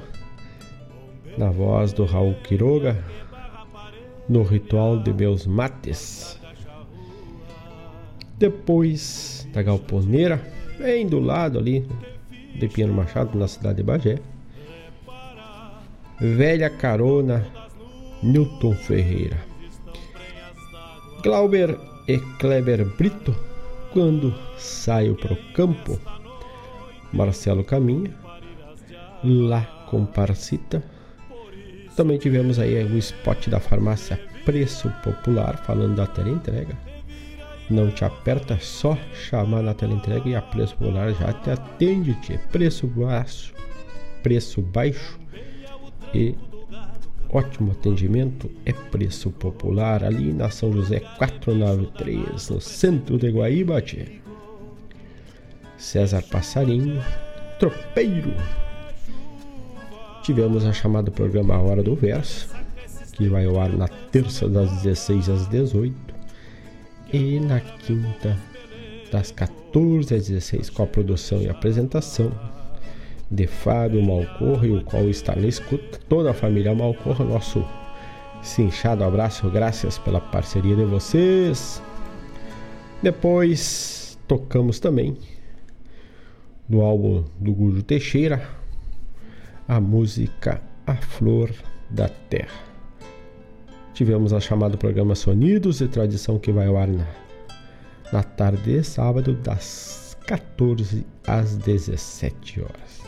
[1.36, 3.04] na voz do Raul Quiroga,
[4.30, 6.40] no ritual de meus mates.
[8.38, 10.40] Depois da galponeira,
[10.78, 11.84] bem do lado ali
[12.60, 14.20] de Pinheiro Machado, na cidade de Bagé.
[16.22, 17.44] Velha Carona,
[18.22, 19.53] Newton Ferreira.
[21.24, 23.34] Glauber e Kleber Brito,
[23.94, 25.98] quando saio pro campo,
[27.14, 28.14] Marcelo Caminha,
[29.24, 30.84] lá com Parcita.
[31.96, 36.78] Também tivemos aí o spot da farmácia Preço Popular, falando da teleentrega.
[37.70, 42.38] Não te aperta, só chamar na teleentrega e a Preço Popular já te atende, -te.
[42.52, 43.54] Preço baixo,
[44.22, 45.18] preço baixo
[46.14, 46.36] e
[47.34, 53.82] ótimo atendimento, é preço popular ali na São José 493, no centro de Guaíba.
[53.82, 54.20] Tchê.
[55.78, 57.04] César Passarinho,
[57.60, 58.34] tropeiro.
[60.22, 62.48] Tivemos a chamada programa Hora do Verso,
[63.14, 65.96] que vai ao ar na terça das 16 às 18
[67.12, 68.38] e na quinta
[69.12, 72.32] das 14 às 16 com a produção e apresentação
[73.34, 76.00] de Fábio Malcorra, e o qual está na escuta.
[76.08, 77.66] Toda a família Malcorra, nosso
[78.42, 81.82] cinchado abraço, graças pela parceria de vocês.
[83.02, 85.18] Depois tocamos também
[86.70, 88.48] do álbum do Gujo Teixeira
[89.68, 91.52] a música A Flor
[91.90, 92.62] da Terra.
[93.94, 97.08] Tivemos a chamada programa Sonidos e Tradição que vai ao ar na,
[98.12, 103.04] na tarde de sábado das 14 às 17 horas.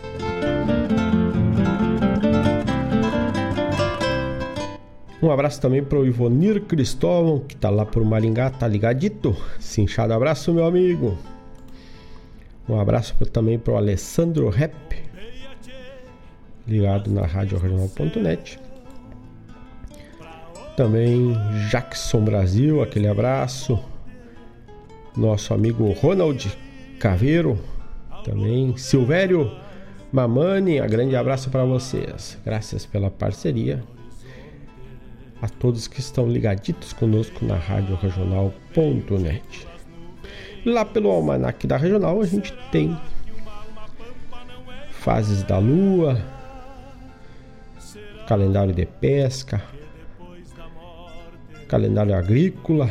[5.22, 9.36] Um abraço também para o Ivonir Cristóvão, que tá lá por Maringá, tá ligadito.
[9.60, 11.18] Cinchado abraço, meu amigo.
[12.70, 14.76] Um abraço também para o Alessandro Rep,
[16.68, 18.60] ligado na Rádio Regional.net.
[20.78, 21.36] Também
[21.70, 23.80] Jackson Brasil, aquele abraço.
[25.16, 26.56] Nosso amigo Ronald
[27.00, 27.58] Caveiro,
[28.26, 29.52] também Silvério
[30.12, 32.38] Mamani, um grande abraço para vocês.
[32.44, 33.84] Graças pela parceria.
[35.42, 39.68] A todos que estão ligaditos conosco na Rádio Regional.net.
[40.66, 42.98] Lá pelo Almanac da Regional a gente tem
[44.90, 46.20] fases da Lua,
[48.28, 49.62] calendário de pesca,
[51.68, 52.90] calendário agrícola.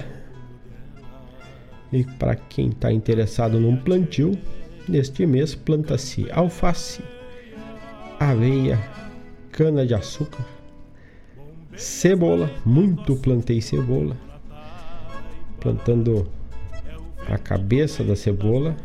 [1.92, 4.38] E para quem está interessado num plantio,
[4.88, 7.02] neste mês planta-se alface,
[8.18, 8.78] aveia,
[9.50, 10.44] cana de açúcar,
[11.76, 14.16] cebola, muito plantei cebola,
[15.60, 16.28] plantando
[17.28, 18.76] a cabeça da cebola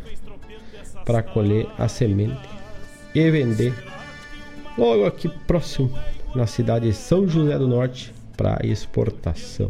[1.04, 2.48] para colher a semente
[3.14, 3.74] e vender
[4.78, 5.90] logo aqui próximo
[6.34, 9.68] na cidade de São José do Norte para exportação.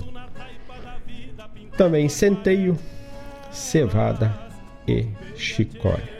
[1.76, 2.78] Também centeio,
[3.50, 4.32] cevada
[4.86, 6.19] e chicória.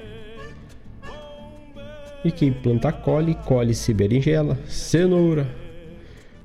[2.22, 5.48] E quem planta colhe, colhe-se berinjela, cenoura,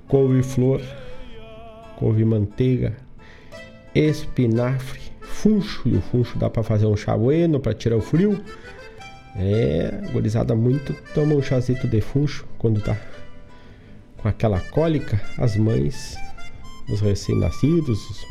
[0.08, 0.82] couve-flor,
[1.98, 2.96] couve-manteiga,
[3.94, 5.88] espinafre, funcho.
[5.90, 8.42] E o funcho dá para fazer um chá bueno para tirar o frio.
[9.36, 12.96] É, gorizada muito toma um chazito de funcho quando tá
[14.16, 15.22] com aquela cólica.
[15.38, 16.16] As mães,
[16.90, 18.26] os recém-nascidos,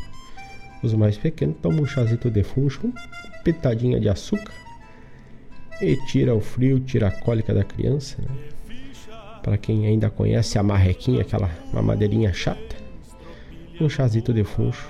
[0.81, 2.91] os, mais pequenos, tomam um chazito de funcho,
[3.43, 4.64] pitadinha de açúcar
[5.81, 8.17] e tira o frio, tira a cólica da criança.
[8.21, 8.77] Né?
[9.43, 12.75] Para quem ainda conhece a marrequinha, aquela mamadeirinha chata,
[13.79, 14.87] um chazito de funcho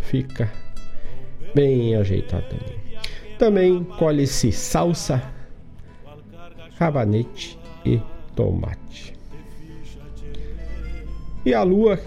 [0.00, 0.50] fica
[1.54, 2.78] bem ajeitado também.
[3.38, 5.22] Também colhe-se salsa,
[6.78, 8.00] rabanete e
[8.34, 9.14] tomate.
[11.44, 12.00] E a lua,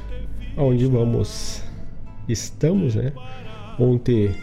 [0.57, 1.63] onde vamos,
[2.27, 3.13] estamos, né?
[3.79, 4.35] Ontem,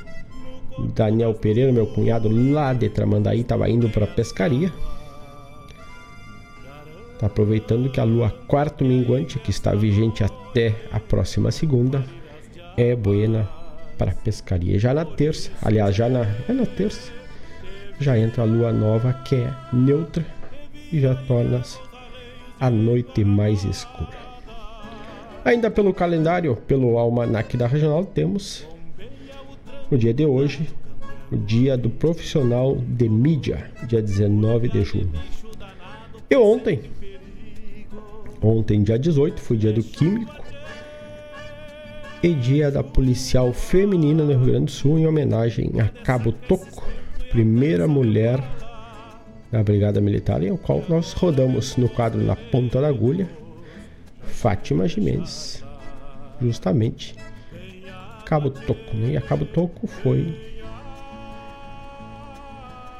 [0.94, 4.72] Daniel Pereira, meu cunhado lá de Tramandaí, estava indo para a pescaria.
[7.18, 12.04] Tá aproveitando que a lua quarto minguante, que está vigente até a próxima segunda,
[12.76, 13.48] é buena
[13.98, 14.78] para pescaria.
[14.78, 17.10] Já na terça, aliás, já na, é na terça,
[17.98, 20.24] já entra a lua nova que é neutra
[20.92, 21.60] e já torna
[22.60, 24.16] a noite mais escura.
[25.44, 28.66] Ainda pelo calendário, pelo almanac da regional, temos
[29.90, 30.68] no dia de hoje,
[31.30, 35.12] o dia do profissional de mídia, dia 19 de junho.
[36.30, 36.82] E ontem,
[38.42, 40.44] ontem, dia 18, foi dia do químico
[42.22, 46.86] e dia da policial feminina no Rio Grande do Sul, em homenagem a Cabo Toco,
[47.30, 48.42] primeira mulher
[49.50, 53.28] da Brigada Militar, em qual nós rodamos no quadro Na Ponta da Agulha,
[54.22, 55.64] Fátima Jimenez,
[56.40, 57.14] justamente
[58.28, 58.94] Cabo Toco.
[58.94, 59.12] Né?
[59.12, 60.36] E a Cabo Toco foi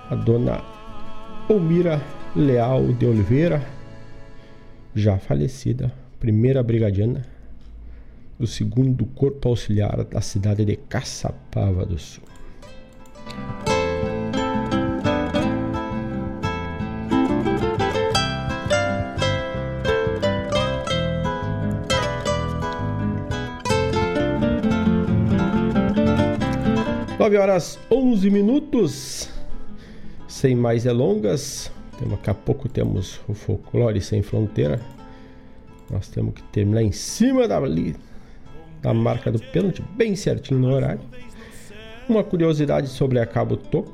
[0.09, 0.63] a dona
[1.51, 2.01] Almira
[2.35, 3.63] Leal de Oliveira,
[4.95, 7.27] já falecida, primeira brigadiana
[8.39, 12.25] do segundo Corpo Auxiliar da cidade de Caçapava do Sul.
[27.29, 29.29] Nove horas onze minutos.
[30.27, 31.71] Sem mais delongas,
[32.09, 34.81] daqui a pouco temos o Folclore Sem Fronteira.
[35.91, 37.61] Nós temos que terminar em cima da,
[38.81, 41.03] da marca do pênalti, bem certinho no horário.
[42.09, 43.93] Uma curiosidade sobre a Cabo Toco,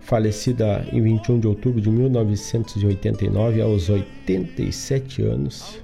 [0.00, 5.82] falecida em 21 de outubro de 1989, aos 87 anos.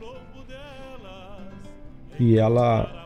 [2.19, 3.00] E ela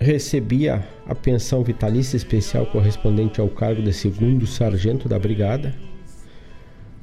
[0.00, 5.74] recebia a pensão vitalícia especial correspondente ao cargo de segundo sargento da brigada,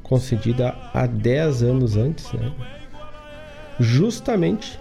[0.01, 2.51] concedida há 10 anos antes, né?
[3.79, 4.79] justamente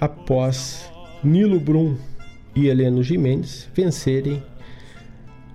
[0.00, 0.88] após
[1.24, 1.96] Nilo Brum
[2.54, 4.42] e Heleno Jimenez vencerem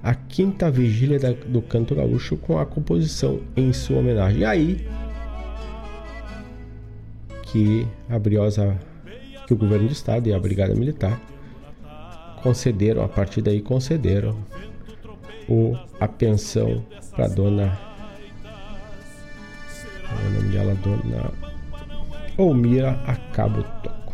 [0.04, 4.42] a quinta vigília da, do canto gaúcho com a composição em sua homenagem.
[4.42, 4.88] E aí
[7.44, 8.78] que a briosa
[9.48, 11.20] que o governo do estado e a brigada militar
[12.44, 14.38] concederam a partir daí concederam
[15.48, 17.80] o a pensão para dona
[20.10, 21.32] o nome dela, Dona
[22.38, 24.14] Olmira Acabo Toco.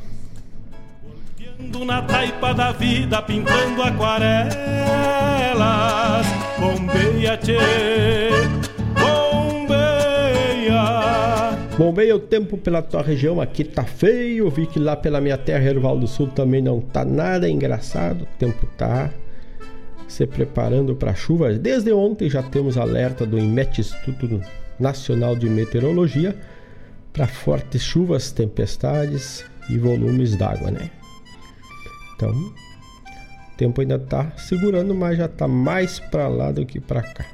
[1.85, 4.53] Na taipa da vida, pintando aquarelas,
[6.59, 7.37] bombeia,
[11.73, 12.13] tchê, bombeia.
[12.13, 14.49] Bombeia o tempo pela tua região, aqui tá feio.
[14.49, 18.23] Vi que lá pela minha terra, Erval do Sul, também não tá nada engraçado.
[18.23, 19.09] O tempo tá
[20.07, 21.53] se preparando para chuva.
[21.53, 24.41] Desde ontem já temos alerta do IMET Instituto
[24.79, 26.35] Nacional de Meteorologia
[27.11, 30.89] para fortes chuvas, tempestades e volumes d'água, né?
[32.15, 32.31] Então,
[33.53, 37.25] O tempo ainda tá segurando, mas já tá mais para lá do que para cá.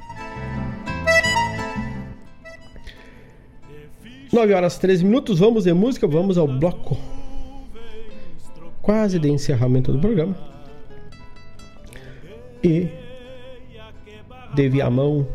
[4.32, 6.96] 9 horas 13 minutos, vamos de música, vamos ao bloco
[8.80, 10.36] quase de encerramento do programa.
[12.62, 12.88] E
[14.54, 15.26] de Viamão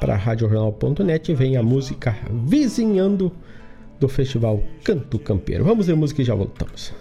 [0.00, 2.16] para radiojornal.net vem a música
[2.46, 3.32] Vizinhando
[4.00, 5.64] do Festival Canto Campeiro.
[5.64, 6.92] Vamos ver música e já voltamos.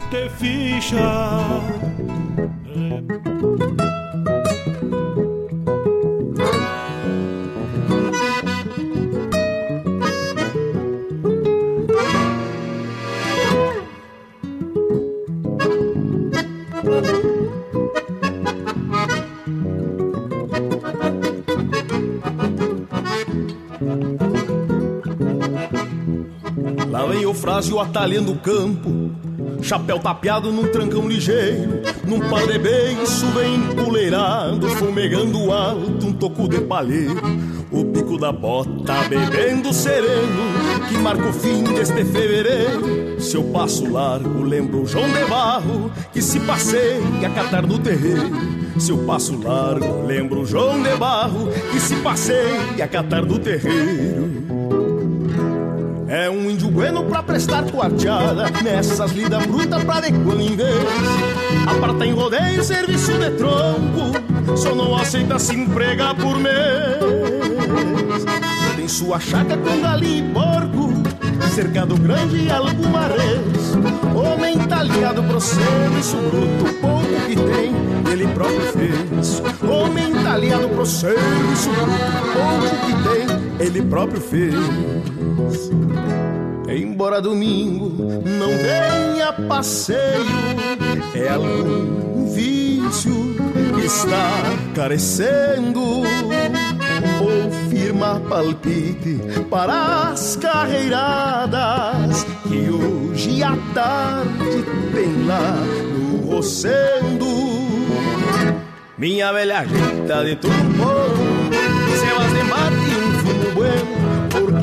[27.44, 29.12] Frase o atalhando o campo.
[29.62, 37.22] Chapéu tapeado num trancão ligeiro Num beiço bem empoleirado Fumegando alto um toco de palheiro.
[37.72, 43.22] O pico da bota bebendo sereno Que marca o fim deste fevereiro.
[43.22, 48.32] Seu passo largo lembra o João de Barro Que se passeia a catar no terreiro.
[48.80, 54.43] Seu passo largo lembra o João de Barro que se passeia a catar no terreiro.
[56.14, 60.86] É um índio bueno pra prestar quarteada Nessas lidas brutas pra de vez
[61.66, 66.54] Aparta em rodeio, serviço de tronco Só não aceita se empregar por mês.
[68.76, 70.94] Tem sua chácara com galinha e porco
[71.56, 73.74] Cercado grande e alguma res
[74.14, 77.74] Homem talhado pro serviço bruto Pouco que tem,
[78.12, 79.42] ele próprio fez.
[79.68, 81.90] Homem talhado pro serviço bruto
[82.34, 84.54] Pouco que tem, ele próprio fez
[86.76, 90.26] Embora domingo não venha passeio,
[91.14, 93.36] é algum vício
[93.76, 94.32] que está
[94.74, 95.82] carecendo.
[97.22, 99.20] Ou firma palpite
[99.50, 104.64] para as carreiradas que hoje à tarde
[104.94, 105.56] tem lá
[105.94, 107.28] no Rocendo.
[108.98, 111.23] Minha velha ajeita de tudo um pouco,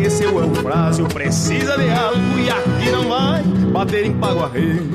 [0.01, 4.87] porque seu Eufrásio precisa de algo e aqui não vai bater em paguarreiro.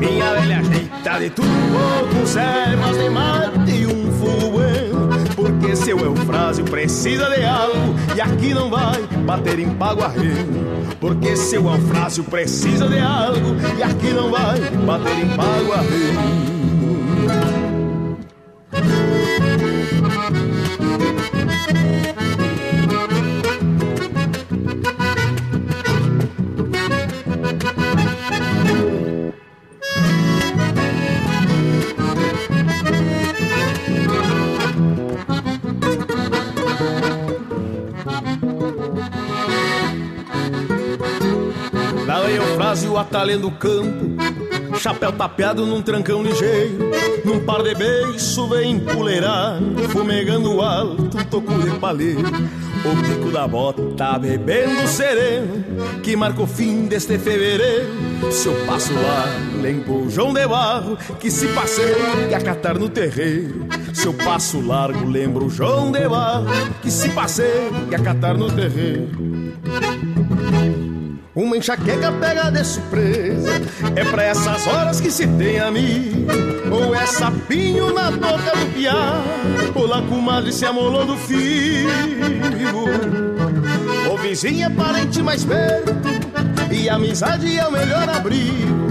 [0.00, 4.58] Minha velha ajeita de tudo pouco, servas de mate e um fuego
[5.36, 10.48] Porque seu Eufrásio precisa de algo e aqui não vai bater em paguarreiro.
[10.98, 16.51] Porque seu Eufrásio precisa de algo e aqui não vai bater em paguarreiro.
[43.22, 44.16] O atalhando o campo
[44.78, 46.90] Chapéu tapeado num trancão ligeiro
[47.24, 54.18] Num par de beiço bem empoleirado Fumegando alto toco de palheiro O pico da bota
[54.18, 55.64] bebendo sereno
[56.02, 58.32] Que marca o fim deste fevereiro.
[58.32, 59.26] Seu passo lá
[59.88, 63.66] o João de Barro Que se passeia a catar no terreiro.
[63.92, 66.46] Seu passo largo lembra o João de Barro
[66.82, 69.31] Que se passeia a catar no terreiro
[71.34, 73.50] uma enxaqueca pega de surpresa.
[73.96, 76.30] É pra essas horas que se tem amigo.
[76.70, 79.22] Ou é sapinho na boca do piá.
[79.74, 81.88] Ou lá comadre se amolou do fio
[84.10, 85.92] Ou vizinha parente mais perto.
[86.70, 88.82] E amizade é o melhor abrigo.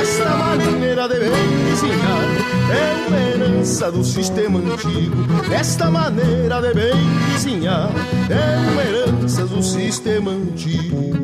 [0.00, 2.22] Esta maneira de bem vizinhar
[2.72, 5.16] É uma herança do sistema antigo.
[5.52, 6.94] Esta maneira de bem
[7.30, 7.90] vizinhar
[8.30, 11.19] É uma herança do sistema antigo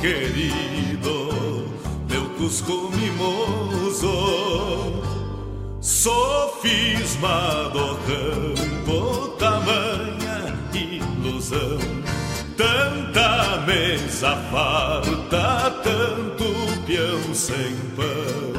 [0.00, 1.68] querido,
[2.08, 4.10] meu cusco mimoso.
[5.80, 11.78] Sofisma do campo, tamanha ilusão.
[12.56, 16.44] Tanta mesa farta, tanto
[16.86, 18.50] peão sem pão.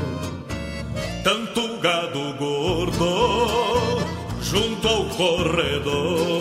[1.23, 4.01] Tanto gado gordo
[4.41, 6.40] junto ao corredor.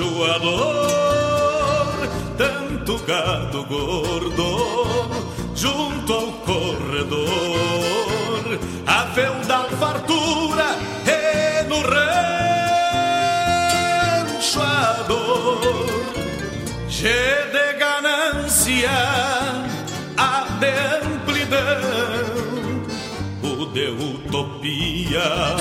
[0.00, 2.08] No rancho a dor.
[2.38, 5.08] Tanto gado gordo
[5.54, 7.28] junto ao corredor.
[8.86, 12.20] A feudal fartura é no rancho
[14.60, 15.60] a dor.
[16.88, 18.90] Che de ganância,
[20.16, 20.72] a de
[21.06, 21.58] amplidão,
[23.42, 25.56] o de utopia,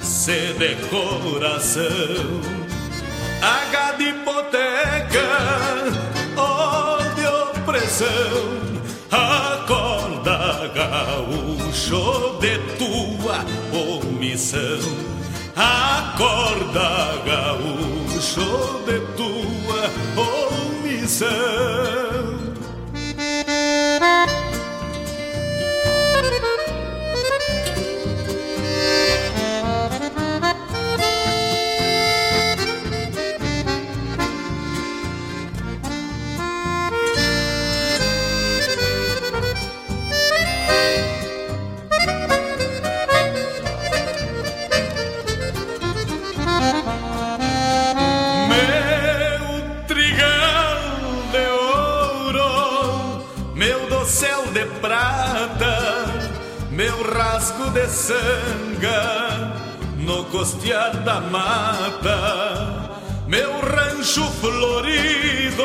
[0.00, 2.59] se de coração.
[3.42, 5.28] H de hipoteca,
[6.36, 8.70] ó de opressão
[9.10, 14.78] Acorda, gaúcho, de tua omissão.
[15.56, 22.19] Acorda, gaúcho, de tua omissão.
[57.10, 62.90] Rasgo de sanga no costear da mata,
[63.26, 65.64] meu rancho florido,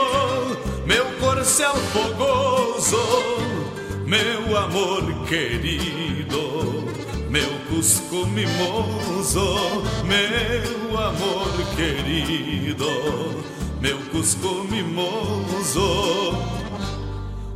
[0.85, 2.97] meu corcel fogoso,
[4.05, 6.83] meu amor querido,
[7.29, 13.43] meu cusco mimoso, meu amor querido,
[13.81, 16.35] meu cusco mimoso.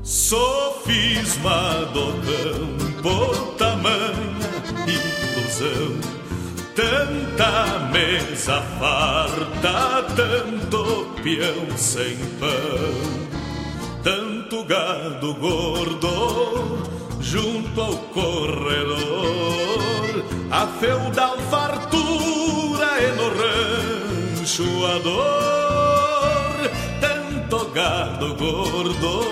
[0.02, 2.89] Sofisma do campo,
[3.58, 4.50] tamanha
[4.88, 6.00] ilusão.
[6.76, 13.20] Tanta mesa farta, tanto peão sem pão.
[14.04, 16.88] Tanto gado gordo
[17.20, 19.80] junto ao corredor.
[20.52, 26.72] A feudal fartura é no rancho a dor.
[27.02, 29.26] Tanto gado gordo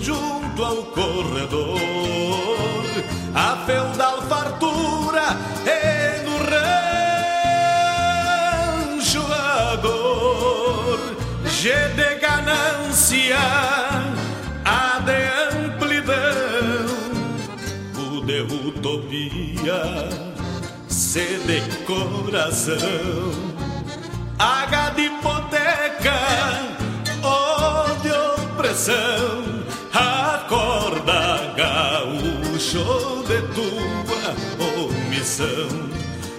[0.00, 1.95] junto ao corredor.
[3.38, 5.36] A feudal fartura
[5.66, 6.38] é no
[8.88, 10.98] rancho a dor.
[11.44, 13.36] G de ganância,
[14.64, 15.18] A de
[15.54, 16.86] amplidão,
[17.94, 20.08] o de utopia,
[20.88, 22.78] C de coração,
[24.38, 26.18] H de hipoteca,
[27.22, 29.45] O de opressão
[35.26, 35.68] omissão.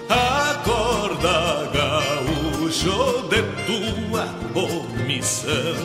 [0.08, 4.24] Acorda, gaúcho, de tua
[4.54, 5.76] omissão.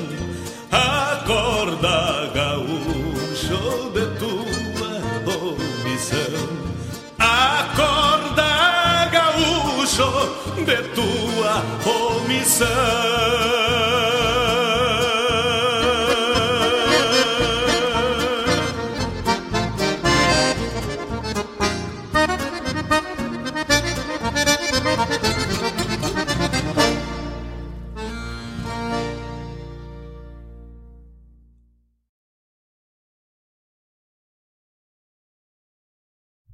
[0.71, 4.91] Acorda, gaúcho, de tua
[5.35, 6.47] omissão.
[7.19, 10.07] Acorda, gaúcho,
[10.65, 13.62] de tua omissão.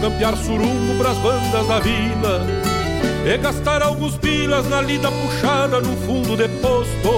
[0.00, 2.46] Campear surungo pras bandas da vila
[3.24, 7.10] E gastar alguns pilas na lida puxada no fundo de posto.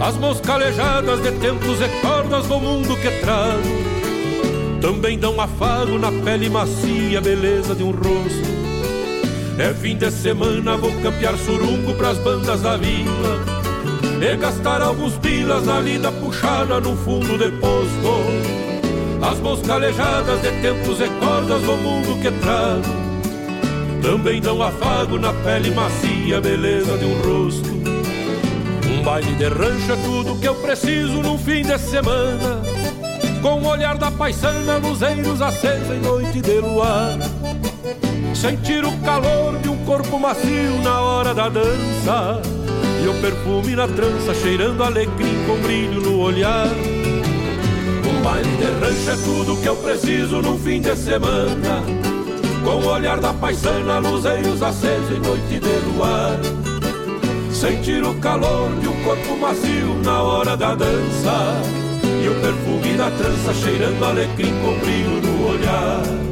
[0.00, 6.12] As mãos calejadas de tempos e cordas do mundo que trago Também dão afago na
[6.12, 8.60] pele macia, beleza de um rosto.
[9.58, 13.44] É fim de semana vou campear surungo pras bandas da vila
[14.20, 18.69] E gastar alguns pilas na lida puxada no fundo de posto
[19.22, 22.82] as mãos calejadas de tempos e cordas do mundo que trago
[24.02, 27.70] Também dão afago na pele macia, beleza de um rosto.
[28.88, 32.62] Um baile de rancho é tudo que eu preciso num fim de semana
[33.42, 37.18] Com o olhar da paisana, luzeiros acesos em noite de luar.
[38.34, 42.40] Sentir o calor de um corpo macio na hora da dança
[43.04, 46.68] E o perfume na trança cheirando alecrim com brilho no olhar
[48.30, 51.82] baile de rancho é tudo que eu preciso num fim de semana.
[52.62, 56.38] Com o olhar da paisana, luzeiros acesos em noite de luar.
[57.50, 61.60] Sentir o calor de um corpo macio na hora da dança.
[62.22, 66.29] E o perfume da trança cheirando alecrim com brilho no olhar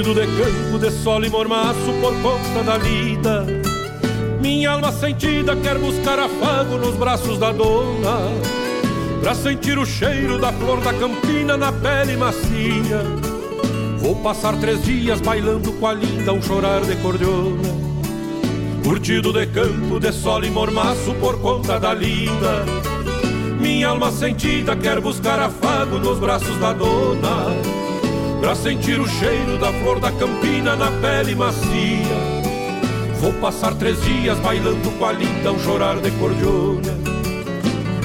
[0.00, 3.46] Curtido de campo, de sol e mormaço por conta da lida.
[4.40, 8.30] Minha alma sentida quer buscar afago nos braços da dona
[9.20, 13.02] Pra sentir o cheiro da flor da campina na pele macia.
[13.98, 17.68] Vou passar três dias bailando com a linda um chorar de cordiona
[18.82, 22.64] Curtido de campo, de sol e mormaço por conta da lida.
[23.60, 27.59] Minha alma sentida quer buscar afago nos braços da dona
[28.40, 32.40] Pra sentir o cheiro da flor da campina na pele macia.
[33.20, 36.96] Vou passar três dias bailando com a linda um chorar de cordiona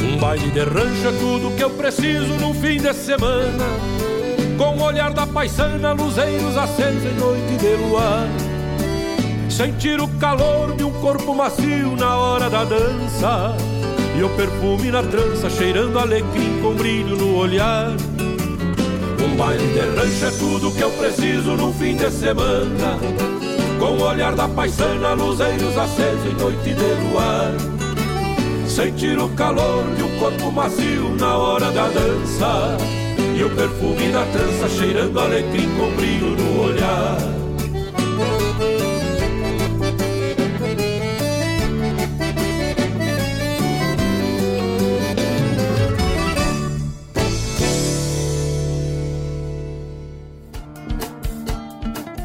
[0.03, 3.63] Um baile de rancho é tudo que eu preciso num fim de semana.
[4.57, 8.27] Com o olhar da paisana, luzeiros acesos em noite de luar.
[9.49, 13.55] Sentir o calor de um corpo macio na hora da dança.
[14.17, 17.95] E o perfume na trança cheirando alecrim com brilho no olhar
[19.25, 22.99] um baile de rancho é tudo que eu preciso num fim de semana.
[23.79, 27.51] Com o olhar da paisana, luzeiros acesos em noite de luar.
[28.67, 32.77] Sentir o calor de um corpo macio na hora da dança.
[33.37, 37.44] E o perfume da trança cheirando alecrim com brilho no olhar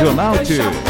[0.00, 0.89] Regional T.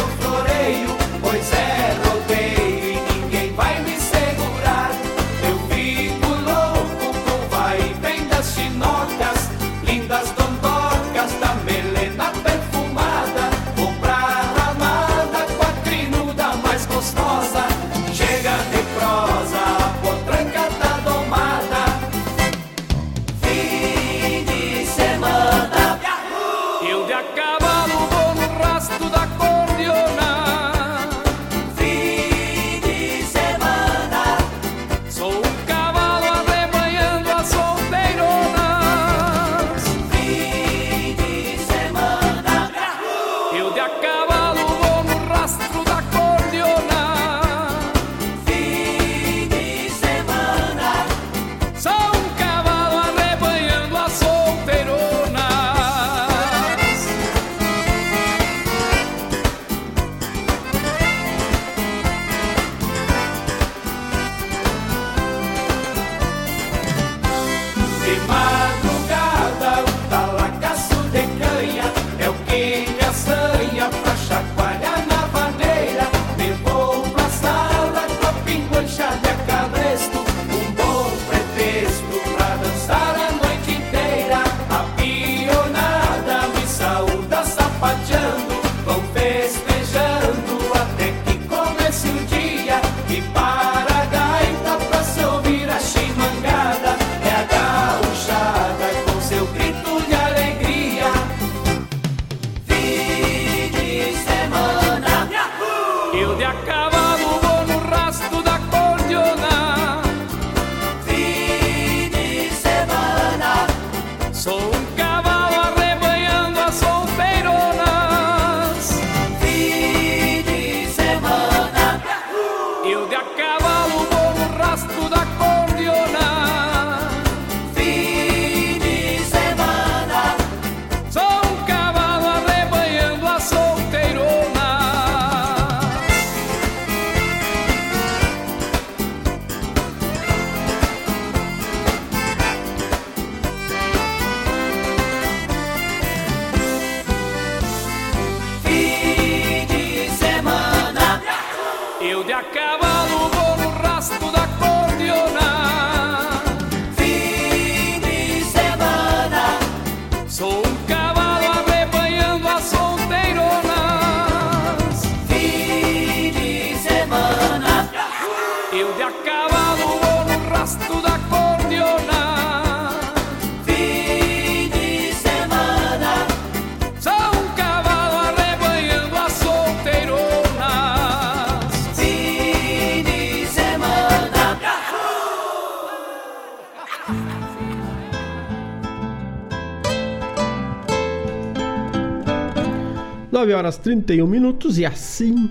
[193.70, 195.48] horas 31 minutos e assim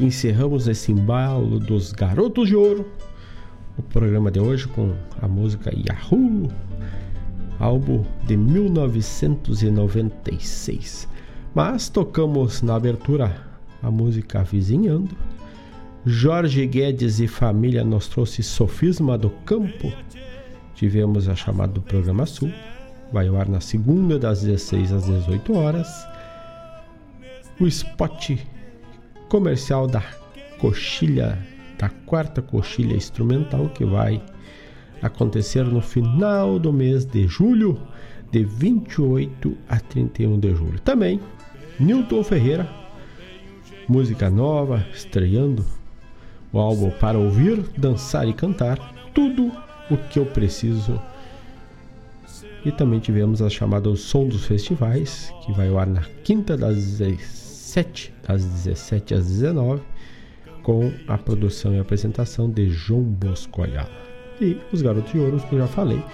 [0.00, 2.84] encerramos esse embalo dos Garotos de Ouro.
[3.78, 6.50] O programa de hoje com a música Yahoo,
[7.60, 11.08] álbum de 1996.
[11.54, 13.36] Mas tocamos na abertura
[13.80, 15.16] a música Vizinhando.
[16.04, 19.92] Jorge Guedes e família nos trouxe Sofisma do Campo.
[20.74, 22.50] Tivemos a chamada do programa Sul.
[23.12, 26.10] Vai ao ar na segunda, das 16 às 18 horas
[27.62, 28.32] o spot
[29.28, 30.02] comercial da
[30.58, 31.38] coxilha,
[31.78, 34.22] da quarta coxilha instrumental que vai
[35.00, 37.80] acontecer no final do mês de julho,
[38.30, 40.80] de 28 a 31 de julho.
[40.80, 41.20] Também,
[41.78, 42.68] Newton Ferreira,
[43.88, 45.64] música nova, estreando
[46.52, 48.78] o álbum para ouvir, dançar e cantar,
[49.14, 49.52] tudo
[49.90, 51.00] o que eu preciso.
[52.64, 56.76] E também tivemos a chamada Som dos Festivais, que vai ao ar na quinta das
[56.76, 57.41] 16
[57.72, 59.82] 7, das 17 às 19,
[60.62, 63.88] com a produção e apresentação de João Bosco Ayala.
[64.38, 66.04] E os Garotos de Ouro, que eu já falei,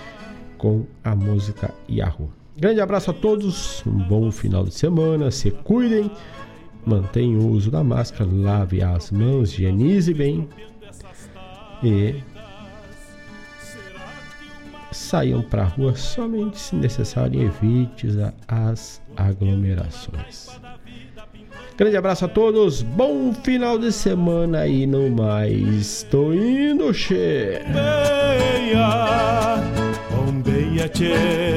[0.57, 2.31] com a música Yahoo.
[2.57, 6.09] Grande abraço a todos, um bom final de semana, se cuidem,
[6.87, 10.49] mantenham o uso da máscara, lave as mãos, higienize bem
[11.83, 12.23] e
[14.93, 18.07] saiam para a rua somente se necessário, evite
[18.47, 20.51] as aglomerações.
[21.79, 27.63] Grande abraço a todos, bom final de semana e no mais, tô indo, che.
[27.69, 28.89] Bombeia,
[30.11, 31.39] bombeia, che.